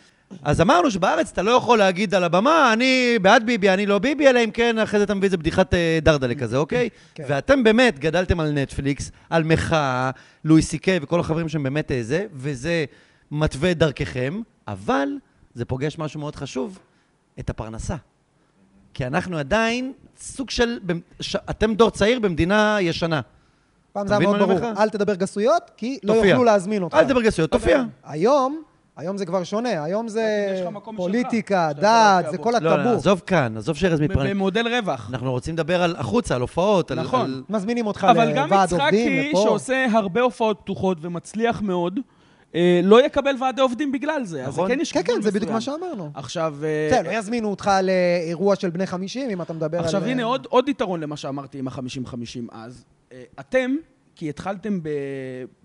אז 0.43 0.61
אמרנו 0.61 0.91
שבארץ 0.91 1.31
אתה 1.33 1.43
לא 1.43 1.51
יכול 1.51 1.79
להגיד 1.79 2.15
על 2.15 2.25
הבמה, 2.25 2.73
אני 2.73 3.19
בעד 3.23 3.47
ביבי, 3.47 3.71
אני 3.71 3.87
לא 3.87 3.99
ביבי, 3.99 4.29
אלא 4.29 4.45
אם 4.45 4.51
כן 4.51 4.79
אחרי 4.79 4.99
זה 4.99 5.05
אתה 5.05 5.15
מביא 5.15 5.27
איזה 5.27 5.37
בדיחת 5.37 5.75
דרדלה 6.03 6.35
כזה, 6.35 6.57
אוקיי? 6.57 6.89
כן. 7.15 7.25
ואתם 7.29 7.65
באמת 7.65 7.99
גדלתם 7.99 8.41
על 8.41 8.53
נטפליקס, 8.53 9.11
על 9.31 9.45
מחאה, 9.45 10.11
לואי 10.45 10.63
סי 10.63 10.79
קיי 10.79 10.99
וכל 11.03 11.21
החברים 11.21 11.49
שהם 11.49 11.63
באמת 11.63 11.93
זה, 12.01 12.27
וזה 12.33 12.85
מתווה 13.31 13.75
דרככם, 13.75 14.41
אבל 14.69 15.09
זה 15.55 15.65
פוגש 15.65 15.99
משהו 15.99 16.21
מאוד 16.21 16.37
חשוב, 16.37 16.79
את 17.39 17.51
הפרנסה. 17.51 17.97
כי 18.95 19.07
אנחנו 19.07 19.39
עדיין 19.39 19.93
סוג 20.19 20.51
של... 20.51 20.79
ש- 21.21 21.37
אתם 21.51 21.75
דור 21.75 21.91
צעיר 21.91 22.21
במדינה 22.21 22.77
ישנה. 22.81 23.21
פעם 23.93 24.07
זה 24.07 24.17
היה 24.17 24.27
מאוד 24.29 24.39
ברור? 24.39 24.59
אל 24.79 24.89
תדבר 24.89 25.15
גסויות, 25.15 25.71
כי 25.77 25.99
לא. 26.03 26.13
יוכלו 26.13 26.45
להזמין 26.45 26.83
אותך. 26.83 26.95
אל 26.97 27.05
תדבר 27.05 27.23
גסויות, 27.23 27.51
תופיע. 27.51 27.83
היום, 28.05 28.63
היום 28.97 29.17
זה 29.19 29.27
כבר 29.27 29.45
שונה, 29.45 29.85
היום 29.85 30.09
זה 30.09 30.57
פוליטיקה, 30.97 31.71
דת, 31.73 32.25
זה. 32.31 32.39
כל 32.39 32.51
לא, 32.51 32.59
לא, 32.59 32.71
הטאבו. 32.75 32.89
עזוב 32.89 33.23
כאן, 33.27 33.57
עזוב 33.57 33.77
שארז 33.77 34.01
מתפרנס. 34.01 34.31
במודל 34.31 34.69
רווח. 34.79 35.11
אנחנו 35.11 35.31
רוצים 35.31 35.55
לדבר 35.55 35.83
על 35.83 35.97
החוצה, 35.99 36.35
על 36.35 36.41
הופעות, 36.41 36.91
על... 36.91 37.01
נכון. 37.01 37.43
מזמינים 37.49 37.87
אותך 37.87 38.07
אבל 38.11 38.33
גם 38.35 38.49
לוועד 38.49 38.73
עובדים, 38.73 39.13
יצחקי, 39.13 39.31
לפה. 39.31 39.43
שעושה 39.43 39.87
הרבה 39.93 40.21
הופעות 40.21 40.61
פתוחות 40.61 40.99
ומצליח 41.01 41.63
מאוד, 41.63 41.99
לא 42.83 43.05
יקבל 43.07 43.35
ועדי 43.41 43.61
עובדים 43.61 43.93
בגלל 43.93 44.25
זה. 44.25 44.47
אז 44.47 44.55
נכון. 44.55 44.69
כן 44.69 44.81
יש 44.81 44.93
כן, 44.93 45.03
כן, 45.05 45.23
זה 45.23 45.31
בדיוק. 45.31 45.51
מה 45.51 45.61
שאמרנו. 45.61 46.11
עכשיו, 46.15 46.57
אה, 46.65 46.89
בסדר, 46.93 47.11
לא 47.11 47.17
יזמינו 47.17 47.51
אותך 47.51 47.71
לאירוע 47.83 48.57
של 48.57 48.71
בני 48.71 48.87
50, 48.87 49.31
אם 49.31 49.43
אתה 49.43 49.53
מדבר 49.53 49.79
על... 49.79 49.85
עכשיו 49.85 50.05
אה, 50.05 50.11
הנה 50.11 50.25
עוד, 50.25 50.47
עוד 50.51 50.69
יתרון 50.69 51.01
למה 51.01 51.17
שאמרתי 51.17 51.59
עם 51.59 51.69
ה-50-50 51.69 52.15
אז. 52.53 52.85
אה, 53.13 53.23
אתם, 53.41 53.77
כי 54.17 54.29
התחלתם 54.29 54.83
ב, 54.83 54.89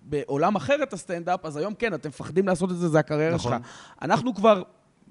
בעולם 0.04 0.56
אחר 0.56 0.84
את 0.84 0.94
הסטנדאפ, 0.94 1.46
אז 1.46 1.58
היום 1.58 1.74
כן, 1.74 1.94
אתם 1.94 2.10
מפחדים 2.10 2.48
לעשות 2.48 2.72
את 2.72 2.78
זה, 2.78 2.88
זה 2.88 3.00
הקריירה 3.00 3.36
נכון. 3.36 3.52
שלך. 3.52 3.62
אנחנו 4.02 4.36
כבר 4.36 4.64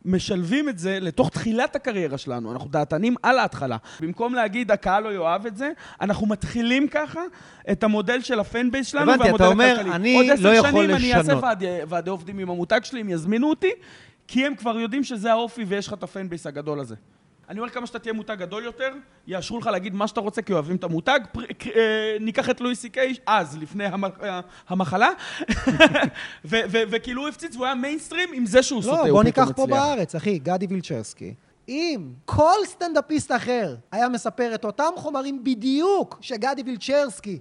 משלבים 0.05 0.69
את 0.69 0.79
זה 0.79 0.99
לתוך 1.01 1.31
תחילת 1.31 1.77
הקריירה 1.77 2.19
שלנו, 2.19 2.53
אנחנו 2.53 2.69
דעתנים 2.69 3.15
על 3.23 3.39
ההתחלה. 3.39 3.77
במקום 4.01 4.35
להגיד, 4.35 4.71
הקהל 4.71 5.03
לא 5.03 5.13
יאהב 5.13 5.47
את 5.47 5.57
זה, 5.57 5.71
אנחנו 6.01 6.27
מתחילים 6.27 6.89
ככה 6.89 7.21
את 7.71 7.85
המודל 7.85 8.21
של 8.21 8.41
ה 8.41 8.48
fan 8.48 8.71
base 8.71 8.87
שלנו 8.87 9.13
הבנתי, 9.13 9.25
והמודל 9.25 9.45
אתה 9.45 9.53
אומר, 9.53 9.75
הכלכלי. 9.75 9.95
אני 9.95 10.17
עוד 10.17 10.27
עשר 10.31 10.43
לא 10.43 10.55
יכול 10.55 10.71
שנים 10.71 10.91
אני 10.91 11.15
אעשה 11.15 11.23
לשנות. 11.23 11.45
ועדי, 11.45 11.67
ועדי 11.89 12.11
עובדים 12.11 12.39
עם 12.39 12.51
המותג 12.51 12.81
שלי, 12.85 13.01
הם 13.01 13.09
יזמינו 13.09 13.51
אותי, 13.51 13.71
כי 14.29 14.47
הם 14.47 14.55
כבר 14.55 14.79
יודעים 14.79 15.05
שזה 15.05 15.33
האופי 15.33 15.65
ויש 15.65 15.87
לך 15.87 15.93
את 15.93 16.03
ה 16.03 16.09
fan 16.09 16.29
base 16.29 16.47
הגדול 16.47 16.81
הזה. 16.81 16.95
אני 17.49 17.61
אומר 17.61 17.71
כמה 17.71 17.87
שאתה 17.87 17.99
תהיה 17.99 18.13
מותג 18.13 18.37
גדול 18.39 18.65
יותר, 18.65 18.93
יאשרו 19.27 19.59
לך 19.59 19.67
להגיד 19.67 19.95
מה 19.95 20.09
שאתה 20.09 20.21
רוצה 20.21 20.43
כי 20.43 20.53
אוהבים 20.53 20.77
את 20.77 20.85
המותג. 20.85 21.21
פר, 21.33 21.41
אה, 21.77 22.17
ניקח 22.21 22.51
את 22.51 22.61
לואי 22.61 22.75
סי 22.75 22.89
קיי, 22.89 23.15
אז, 23.27 23.59
לפני 23.59 23.85
המ, 23.85 24.05
אה, 24.05 24.41
המחלה, 24.69 25.09
ו- 26.45 26.57
ו- 26.71 26.83
וכאילו 26.91 27.21
הוא 27.23 27.29
הפציץ 27.29 27.55
והוא 27.55 27.67
היה 27.67 27.75
מיינסטרים 27.75 28.29
עם 28.35 28.47
זה 28.47 28.63
שהוא 28.63 28.83
סוטה, 28.83 29.03
לא, 29.07 29.11
בוא 29.13 29.23
ניקח 29.25 29.51
פה 29.57 29.63
מצליח. 29.63 29.79
בארץ, 29.79 30.15
אחי, 30.15 30.39
גדי 30.39 30.67
וילצ'רסקי. 30.67 31.35
אם 31.69 32.13
כל 32.25 32.57
סטנדאפיסט 32.67 33.33
אחר 33.33 33.77
היה 33.93 34.09
מספר 34.09 34.55
את 34.55 34.65
אותם 34.65 34.91
חומרים 34.97 35.45
בדיוק 35.45 36.19
שגדי 36.21 36.63
וילצ'רסקי, 36.67 37.39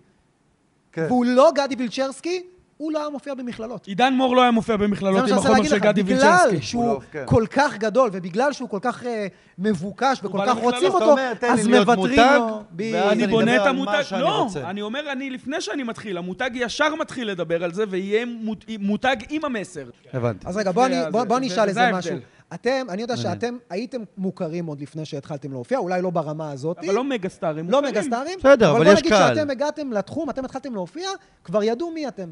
כן. 0.91 1.05
והוא 1.07 1.25
לא 1.25 1.51
גדי 1.55 1.75
וילצ'רסקי, 1.75 2.43
הוא 2.83 2.91
לא 2.91 2.99
היה 2.99 3.09
מופיע 3.09 3.33
במכללות. 3.33 3.87
עידן 3.87 4.13
מור 4.13 4.35
לא 4.35 4.41
היה 4.41 4.51
מופיע 4.51 4.77
זה 4.77 4.83
במכללות 4.87 5.15
מה 5.15 5.21
עם 5.21 5.27
שאני 5.27 5.37
רוצה 5.37 5.47
החומר 5.49 5.57
להגיד 5.63 5.69
של 5.69 5.75
לך, 5.77 5.83
גדי 5.83 6.03
בגלל 6.03 6.17
וילצ'רסקי. 6.17 6.61
שהוא 6.61 6.83
הוא 6.83 6.93
לא- 6.93 6.99
כן. 7.11 7.23
כל 7.25 7.45
כך 7.51 7.77
גדול, 7.77 8.09
ובגלל 8.13 8.53
שהוא 8.53 8.69
כל 8.69 8.79
כך 8.81 9.05
אה, 9.05 9.27
מבוקש 9.57 10.19
וכל 10.23 10.39
כך 10.47 10.57
רוצים 10.57 10.91
אותו, 10.91 11.15
אז 11.49 11.67
מוותרים 11.67 11.97
מותג, 11.97 12.37
לו. 12.39 12.61
אני 12.79 13.11
אני 13.11 13.27
בונה 13.27 13.55
את 13.55 13.67
המותג, 13.67 14.01
לא, 14.19 14.41
רוצה. 14.41 14.69
אני 14.69 14.81
אומר, 14.81 15.11
אני 15.11 15.29
לפני 15.29 15.61
שאני 15.61 15.83
מתחיל, 15.83 16.17
המותג 16.17 16.49
ישר 16.53 16.95
מתחיל 16.95 17.29
לדבר 17.31 17.63
על 17.63 17.73
זה, 17.73 17.83
ויהיה 17.89 18.25
מות- 18.25 18.65
מותג 18.79 19.15
עם 19.29 19.45
המסר. 19.45 19.89
הבנתי. 20.13 20.47
אז 20.47 20.57
רגע, 20.57 20.71
בוא 20.71 20.85
אני- 20.85 20.95
בוא- 21.11 21.23
בוא 21.23 21.39
זה 21.49 21.63
איזה. 21.63 21.91
משהו. 21.91 22.15
אתם, 22.53 22.85
אני 22.89 23.01
יודע 23.01 23.17
שאתם 23.17 23.57
הייתם 23.69 24.01
מוכרים 24.17 24.65
עוד 24.65 24.81
לפני 24.81 25.05
שהתחלתם 25.05 25.51
להופיע, 25.51 25.77
אולי 25.77 26.01
לא 26.01 26.09
ברמה 26.09 26.51
הזאת. 26.51 26.77
אבל 26.77 26.93
לא 26.93 27.03
מגה 27.03 27.29
סטארים. 27.29 27.69
לא. 27.69 27.81
מגה 27.81 28.01
סטארים, 28.01 28.39
בסדר, 28.39 28.71
אבל 28.71 28.83
בוא 28.83 28.93
יש 28.93 28.99
נגיד 28.99 29.11
קהל. 29.11 29.35
שאתם 29.35 29.49
הגעתם 29.49 29.93
לתחום, 29.93 30.29
אתם 30.29 30.45
התחלתם 30.45 30.73
להופיע, 30.73 31.09
כבר 31.43 31.63
ידעו 31.63 31.91
מי 31.91 32.07
אתם. 32.07 32.29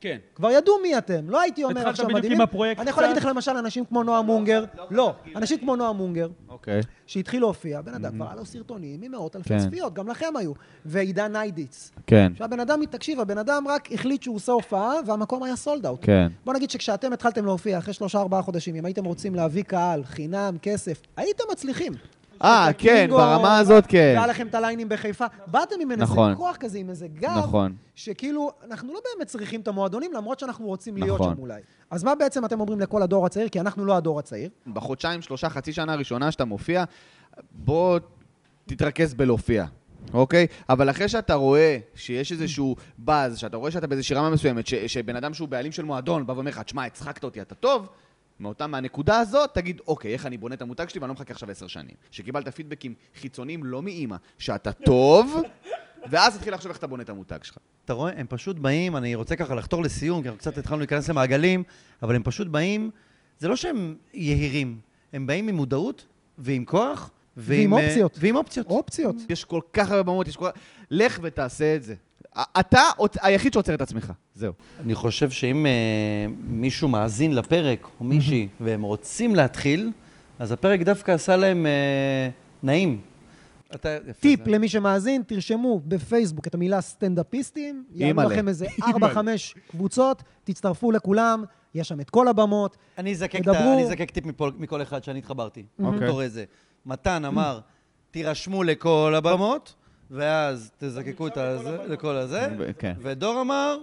כן. 0.00 0.18
כבר 0.34 0.50
ידעו 0.50 0.74
מי 0.82 0.98
אתם. 0.98 1.30
לא 1.30 1.40
הייתי 1.40 1.64
אומר 1.64 1.80
התחלת 1.80 1.92
עכשיו 1.92 2.04
בדיוק 2.04 2.18
מדהימים. 2.18 2.40
עם 2.40 2.44
הפרויקט 2.44 2.80
אני 2.80 2.90
יכול 2.90 3.02
להגיד. 3.02 3.16
לך 3.16 3.24
למשל 3.24 3.50
אנשים 3.50 3.84
כמו 3.84 4.02
נועה 4.02 4.22
מונגר, 4.22 4.64
לא, 4.90 5.14
אנשים 5.36 5.58
כמו 5.58 5.76
נועה 5.76 5.92
מונגר, 5.92 6.28
אוקיי. 6.48 6.80
שהתחיל 7.06 7.40
להופיע, 7.40 7.80
בן 7.80 7.94
אדם 7.94 8.12
כבר 8.12 8.26
היה 8.26 8.34
לו 8.34 8.44
סרטונים 8.44 9.02
עם 9.02 9.12
מאות 9.12 9.36
אלפי 9.36 9.48
כן. 9.48 9.58
צפיות, 9.58 9.94
גם 9.94 10.08
לכם 10.08 10.36
היו. 10.36 10.52
ועידן 10.84 11.32
ניידיץ. 11.32 11.90
כן, 12.06 12.32
שהבן 12.38 12.60
אדם, 12.60 12.84
תקשיב, 12.84 13.20
הבן 13.20 13.38
אדם 13.38 13.64
רק 13.68 13.92
החליט 13.92 14.22
שהוא 14.22 14.36
עושה 14.36 14.52
הופעה, 14.52 14.92
והמקום 15.06 15.42
היה 15.42 15.56
סולד 15.56 15.86
אאוט. 15.86 15.98
כן. 16.02 16.28
בוא 16.44 16.54
נגיד 16.54 16.70
שכשאתם 16.70 17.12
התחלתם 17.12 17.44
להופיע, 17.44 17.78
אחרי 17.78 17.94
שלושה-ארבעה 17.94 18.42
חודשים, 18.42 18.74
אם 18.74 18.84
הייתם 18.84 19.04
רוצים 19.04 19.34
להביא 19.34 19.62
קהל, 19.62 20.04
חינם, 20.04 20.56
כסף, 20.62 21.02
הייתם 21.16 21.44
מצליחים. 21.52 21.92
אה, 22.42 22.68
כן, 22.78 23.06
ברמה 23.10 23.58
הזאת 23.58 23.84
כן. 23.88 24.12
והיה 24.16 24.26
לכם 24.26 24.46
את 24.46 24.54
הליינים 24.54 24.88
בחיפה. 24.88 25.24
באתם 25.46 25.74
עם 25.80 25.90
איזה 25.90 26.02
נכון. 26.02 26.34
כוח 26.34 26.56
כזה, 26.56 26.78
עם 26.78 26.90
איזה 26.90 27.08
גב, 27.08 27.30
נכון. 27.38 27.74
שכאילו, 27.94 28.50
אנחנו 28.70 28.92
לא 28.94 29.00
באמת 29.14 29.26
צריכים 29.28 29.60
את 29.60 29.68
המועדונים, 29.68 30.12
למרות 30.12 30.38
שאנחנו 30.38 30.66
רוצים 30.66 30.96
להיות 30.96 31.20
נכון. 31.20 31.34
שם 31.34 31.40
אולי. 31.40 31.60
אז 31.90 32.04
מה 32.04 32.14
בעצם 32.14 32.44
אתם 32.44 32.60
אומרים 32.60 32.80
לכל 32.80 33.02
הדור 33.02 33.26
הצעיר? 33.26 33.48
כי 33.48 33.60
אנחנו 33.60 33.84
לא 33.84 33.96
הדור 33.96 34.18
הצעיר. 34.18 34.50
בחודשיים, 34.66 35.22
שלושה, 35.22 35.48
חצי 35.50 35.72
שנה 35.72 35.92
הראשונה 35.92 36.30
שאתה 36.32 36.44
מופיע, 36.44 36.84
בוא 37.52 37.98
תתרכז 38.66 39.14
בלהופיע, 39.14 39.64
אוקיי? 40.14 40.46
אבל 40.68 40.90
אחרי 40.90 41.08
שאתה 41.08 41.34
רואה 41.34 41.78
שיש 41.94 42.32
איזשהו 42.32 42.76
באז, 42.98 43.38
שאתה 43.38 43.56
רואה 43.56 43.70
שאתה 43.70 43.86
באיזושהי 43.86 44.16
רמה 44.16 44.30
מסוימת, 44.30 44.66
ש- 44.66 44.74
שבן 44.74 45.16
אדם 45.16 45.34
שהוא 45.34 45.48
בעלים 45.48 45.72
של 45.72 45.84
מועדון 45.84 46.26
בא 46.26 46.32
ואומר 46.32 46.50
לך, 46.50 46.58
תשמע, 46.58 46.84
הצחקת 46.84 47.24
אותי, 47.24 47.40
אתה 47.40 47.54
טוב, 47.54 47.88
מאותה, 48.40 48.66
מהנקודה 48.66 49.18
הזאת, 49.18 49.50
תגיד, 49.54 49.80
אוקיי, 49.88 50.12
איך 50.12 50.26
אני 50.26 50.38
בונה 50.38 50.54
את 50.54 50.62
המותג 50.62 50.88
שלי 50.88 51.00
ואני 51.00 51.08
לא 51.08 51.14
מחכה 51.14 51.32
עכשיו 51.32 51.50
עשר 51.50 51.66
שנים. 51.66 51.94
שקיבלת 52.10 52.48
פידבקים 52.48 52.94
חיצוניים, 53.20 53.64
לא 53.64 53.82
מאימא, 53.82 54.16
שאתה 54.38 54.72
טוב, 54.72 55.42
ואז 56.10 56.36
תתחיל 56.36 56.54
לחשוב 56.54 56.68
איך 56.68 56.78
אתה 56.78 56.86
בונה 56.86 57.02
את 57.02 57.08
המותג 57.08 57.38
שלך. 57.42 57.58
אתה 57.84 57.92
רואה, 57.92 58.12
הם 58.16 58.26
פשוט 58.28 58.56
באים, 58.56 58.96
אני 58.96 59.14
רוצה 59.14 59.36
ככה 59.36 59.54
לחתור 59.54 59.82
לסיום, 59.82 60.22
כי 60.22 60.28
אנחנו 60.28 60.38
קצת 60.38 60.58
התחלנו 60.58 60.78
להיכנס 60.78 61.08
למעגלים, 61.08 61.62
אבל 62.02 62.14
הם 62.14 62.22
פשוט 62.22 62.48
באים, 62.48 62.90
זה 63.38 63.48
לא 63.48 63.56
שהם 63.56 63.96
יהירים, 64.14 64.80
הם 65.12 65.26
באים 65.26 65.48
עם 65.48 65.56
מודעות 65.56 66.06
ועם 66.38 66.64
כוח. 66.64 67.10
ועם 67.36 67.74
אה, 67.74 67.78
אופציות. 67.78 68.18
ועם 68.20 68.36
אופציות. 68.36 68.66
אופציות. 68.66 69.16
יש 69.28 69.44
כל 69.44 69.60
כך 69.72 69.90
הרבה 69.90 70.02
במות, 70.02 70.28
יש 70.28 70.36
כל 70.36 70.50
כך... 70.50 70.60
לך 70.90 71.18
ותעשה 71.22 71.76
את 71.76 71.82
זה. 71.82 71.94
אתה 72.38 72.80
היחיד 73.22 73.52
שעוצר 73.52 73.74
את 73.74 73.80
עצמך, 73.82 74.12
זהו. 74.34 74.52
אני 74.84 74.94
חושב 74.94 75.30
שאם 75.30 75.66
אה, 75.66 75.70
מישהו 76.48 76.88
מאזין 76.88 77.34
לפרק, 77.34 77.88
או 78.00 78.04
מישהי, 78.04 78.48
והם 78.60 78.82
רוצים 78.82 79.34
להתחיל, 79.34 79.90
אז 80.38 80.52
הפרק 80.52 80.80
דווקא 80.80 81.12
עשה 81.12 81.36
להם 81.36 81.66
אה, 81.66 82.28
נעים. 82.62 83.00
אתה, 83.74 83.88
יפה, 84.08 84.20
טיפ 84.20 84.44
זה- 84.44 84.50
למי 84.50 84.68
שמאזין, 84.68 85.22
תרשמו 85.26 85.80
בפייסבוק 85.84 86.46
את 86.46 86.54
המילה 86.54 86.80
סטנדאפיסטים, 86.80 87.84
יעלו. 87.94 88.22
לכם 88.22 88.48
איזה 88.48 88.66
4-5 88.80 89.16
קבוצות, 89.70 90.22
תצטרפו 90.44 90.92
לכולם, 90.92 91.44
יש 91.74 91.88
שם 91.88 92.00
את 92.00 92.10
כל 92.10 92.28
הבמות. 92.28 92.76
אני 92.98 93.12
אזקק, 93.12 93.36
תדברו. 93.40 93.56
ה- 93.56 93.74
אני 93.74 93.84
אזקק 93.84 94.10
טיפ 94.10 94.26
מפה, 94.26 94.50
מכל 94.58 94.82
אחד 94.82 95.04
שאני 95.04 95.18
התחברתי. 95.18 95.64
אוקיי. 95.82 96.08
איזה. 96.20 96.44
מתן 96.86 97.24
אמר, 97.24 97.60
תירשמו 98.10 98.62
לכל 98.62 99.14
הבמות, 99.16 99.74
ואז 100.10 100.70
תזקקו 100.78 101.26
את 101.26 101.36
הזה, 101.36 101.78
לכל 101.88 102.16
הזה. 102.16 102.48
כן. 102.78 102.94
ודור 103.02 103.40
אמר, 103.40 103.78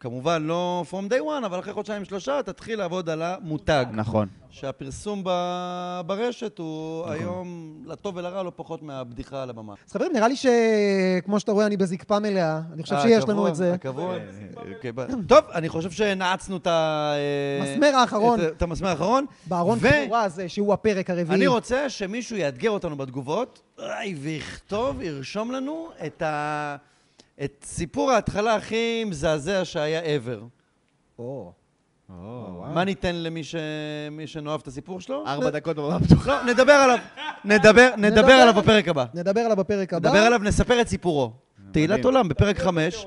כמובן 0.00 0.42
לא 0.42 0.84
from 0.90 1.12
day 1.12 1.42
one, 1.42 1.46
אבל 1.46 1.58
אחרי 1.58 1.72
חודשיים 1.72 2.04
שלושה 2.04 2.40
תתחיל 2.44 2.78
לעבוד 2.78 3.08
על 3.08 3.22
המותג. 3.22 3.84
נכון. 3.92 4.28
שהפרסום 4.50 5.22
ב- 5.24 6.00
ברשת 6.06 6.58
הוא 6.58 7.06
היום, 7.10 7.46
לטוב 7.86 8.16
ולרע, 8.16 8.42
לא 8.42 8.52
פחות 8.56 8.82
מהבדיחה 8.82 9.42
על 9.42 9.50
הבמה. 9.50 9.72
אז 9.86 9.92
חברים, 9.92 10.12
נראה 10.12 10.28
לי 10.28 10.34
שכמו 10.36 11.40
שאתה 11.40 11.52
רואה, 11.52 11.66
אני 11.66 11.76
בזקפה 11.76 12.18
מלאה. 12.18 12.60
אני 12.72 12.82
חושב 12.82 12.94
אה, 12.94 13.02
שיש 13.02 13.18
הקבוע, 13.24 13.34
לנו 13.34 13.48
את 13.48 13.54
זה. 13.54 13.74
הקבוע. 13.74 14.16
אוקיי, 14.74 14.92
ב- 14.92 15.26
טוב, 15.28 15.38
אני 15.54 15.68
חושב 15.68 15.90
שנעצנו 15.90 16.56
את 16.56 16.66
ה... 16.66 17.12
אה, 17.16 17.72
מסמר 17.74 17.96
האחרון. 17.96 18.40
את- 18.40 18.52
את 18.56 18.62
המסמר 18.62 18.88
האחרון. 18.88 19.26
בארון 19.46 19.78
ו- 19.80 19.88
קבורה 20.04 20.22
הזה, 20.22 20.48
שהוא 20.48 20.72
הפרק 20.72 21.10
הרביעי. 21.10 21.36
אני 21.36 21.46
רוצה 21.46 21.88
שמישהו 21.90 22.36
יאתגר 22.36 22.70
אותנו 22.70 22.96
בתגובות, 22.96 23.62
ויכתוב, 24.16 25.02
ירשום 25.02 25.50
לנו 25.52 25.88
את 26.06 26.22
ה... 26.22 26.76
את 27.44 27.64
סיפור 27.64 28.10
ההתחלה 28.10 28.54
הכי 28.54 29.04
מזעזע 29.04 29.64
שהיה 29.64 30.00
ever. 30.00 30.44
או, 31.18 31.52
מה 32.74 32.84
ניתן 32.84 33.14
למי 33.14 33.44
ש... 33.44 33.54
מי 34.10 34.26
שנאהב 34.26 34.60
את 34.60 34.66
הסיפור 34.66 35.00
שלו? 35.00 35.26
ארבע 35.26 35.50
דקות 35.50 35.76
במה 35.76 36.00
פתוחה. 36.00 36.42
לא, 36.42 36.52
נדבר 36.52 36.72
עליו. 36.72 36.98
נדבר, 37.44 37.90
נדבר 37.96 38.32
עליו 38.32 38.54
בפרק 38.54 38.88
הבא. 38.88 39.04
נדבר 39.14 39.40
עליו 39.40 39.56
בפרק 39.56 39.94
הבא. 39.94 40.08
נדבר 40.08 40.22
עליו, 40.22 40.40
נספר 40.42 40.80
את 40.80 40.88
סיפורו. 40.88 41.32
תהילת 41.72 42.04
עולם 42.04 42.28
בפרק 42.28 42.58
חמש. 42.58 43.06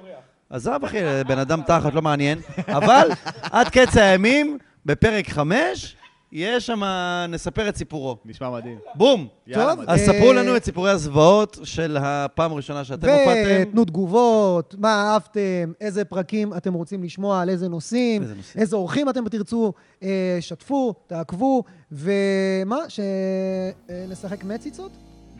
עזוב, 0.49 0.85
אחי, 0.85 0.97
בן 1.27 1.39
אדם 1.39 1.61
תחת, 1.61 1.93
לא 1.93 2.01
מעניין. 2.01 2.39
אבל 2.67 3.09
עד 3.41 3.69
קץ 3.69 3.97
הימים, 3.97 4.57
בפרק 4.85 5.29
חמש, 5.29 5.95
יש 6.37 6.65
שם, 6.65 6.81
נספר 7.29 7.69
את 7.69 7.75
סיפורו. 7.75 8.17
נשמע 8.25 8.49
מדהים. 8.49 8.77
בום. 8.95 9.27
טוב. 9.53 9.79
אז 9.87 9.99
ספרו 9.99 10.33
לנו 10.33 10.57
את 10.57 10.65
סיפורי 10.65 10.91
הזוועות 10.91 11.57
של 11.63 11.97
הפעם 12.01 12.51
הראשונה 12.51 12.83
שאתם 12.83 13.07
הופעתם. 13.09 13.61
ותנו 13.69 13.85
תגובות, 13.85 14.75
מה 14.77 15.11
אהבתם, 15.11 15.71
איזה 15.81 16.05
פרקים 16.05 16.53
אתם 16.53 16.73
רוצים 16.73 17.03
לשמוע, 17.03 17.41
על 17.41 17.49
איזה 17.49 17.69
נושאים, 17.69 18.21
איזה 18.21 18.35
נושאים. 18.35 18.61
איזה 18.61 18.75
אורחים 18.75 19.09
אתם 19.09 19.29
תרצו, 19.29 19.73
אה, 20.03 20.37
שתפו, 20.39 20.93
תעקבו, 21.07 21.63
ומה, 21.91 22.79
שנשחק 22.87 24.43
מציצות? 24.43 24.91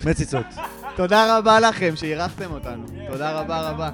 מציצות. 0.05 0.45
תודה 0.97 1.37
רבה 1.37 1.59
לכם 1.59 1.95
שאירחתם 1.95 2.51
אותנו. 2.51 2.85
תודה 3.11 3.39
רבה 3.39 3.69
רבה. 3.69 3.91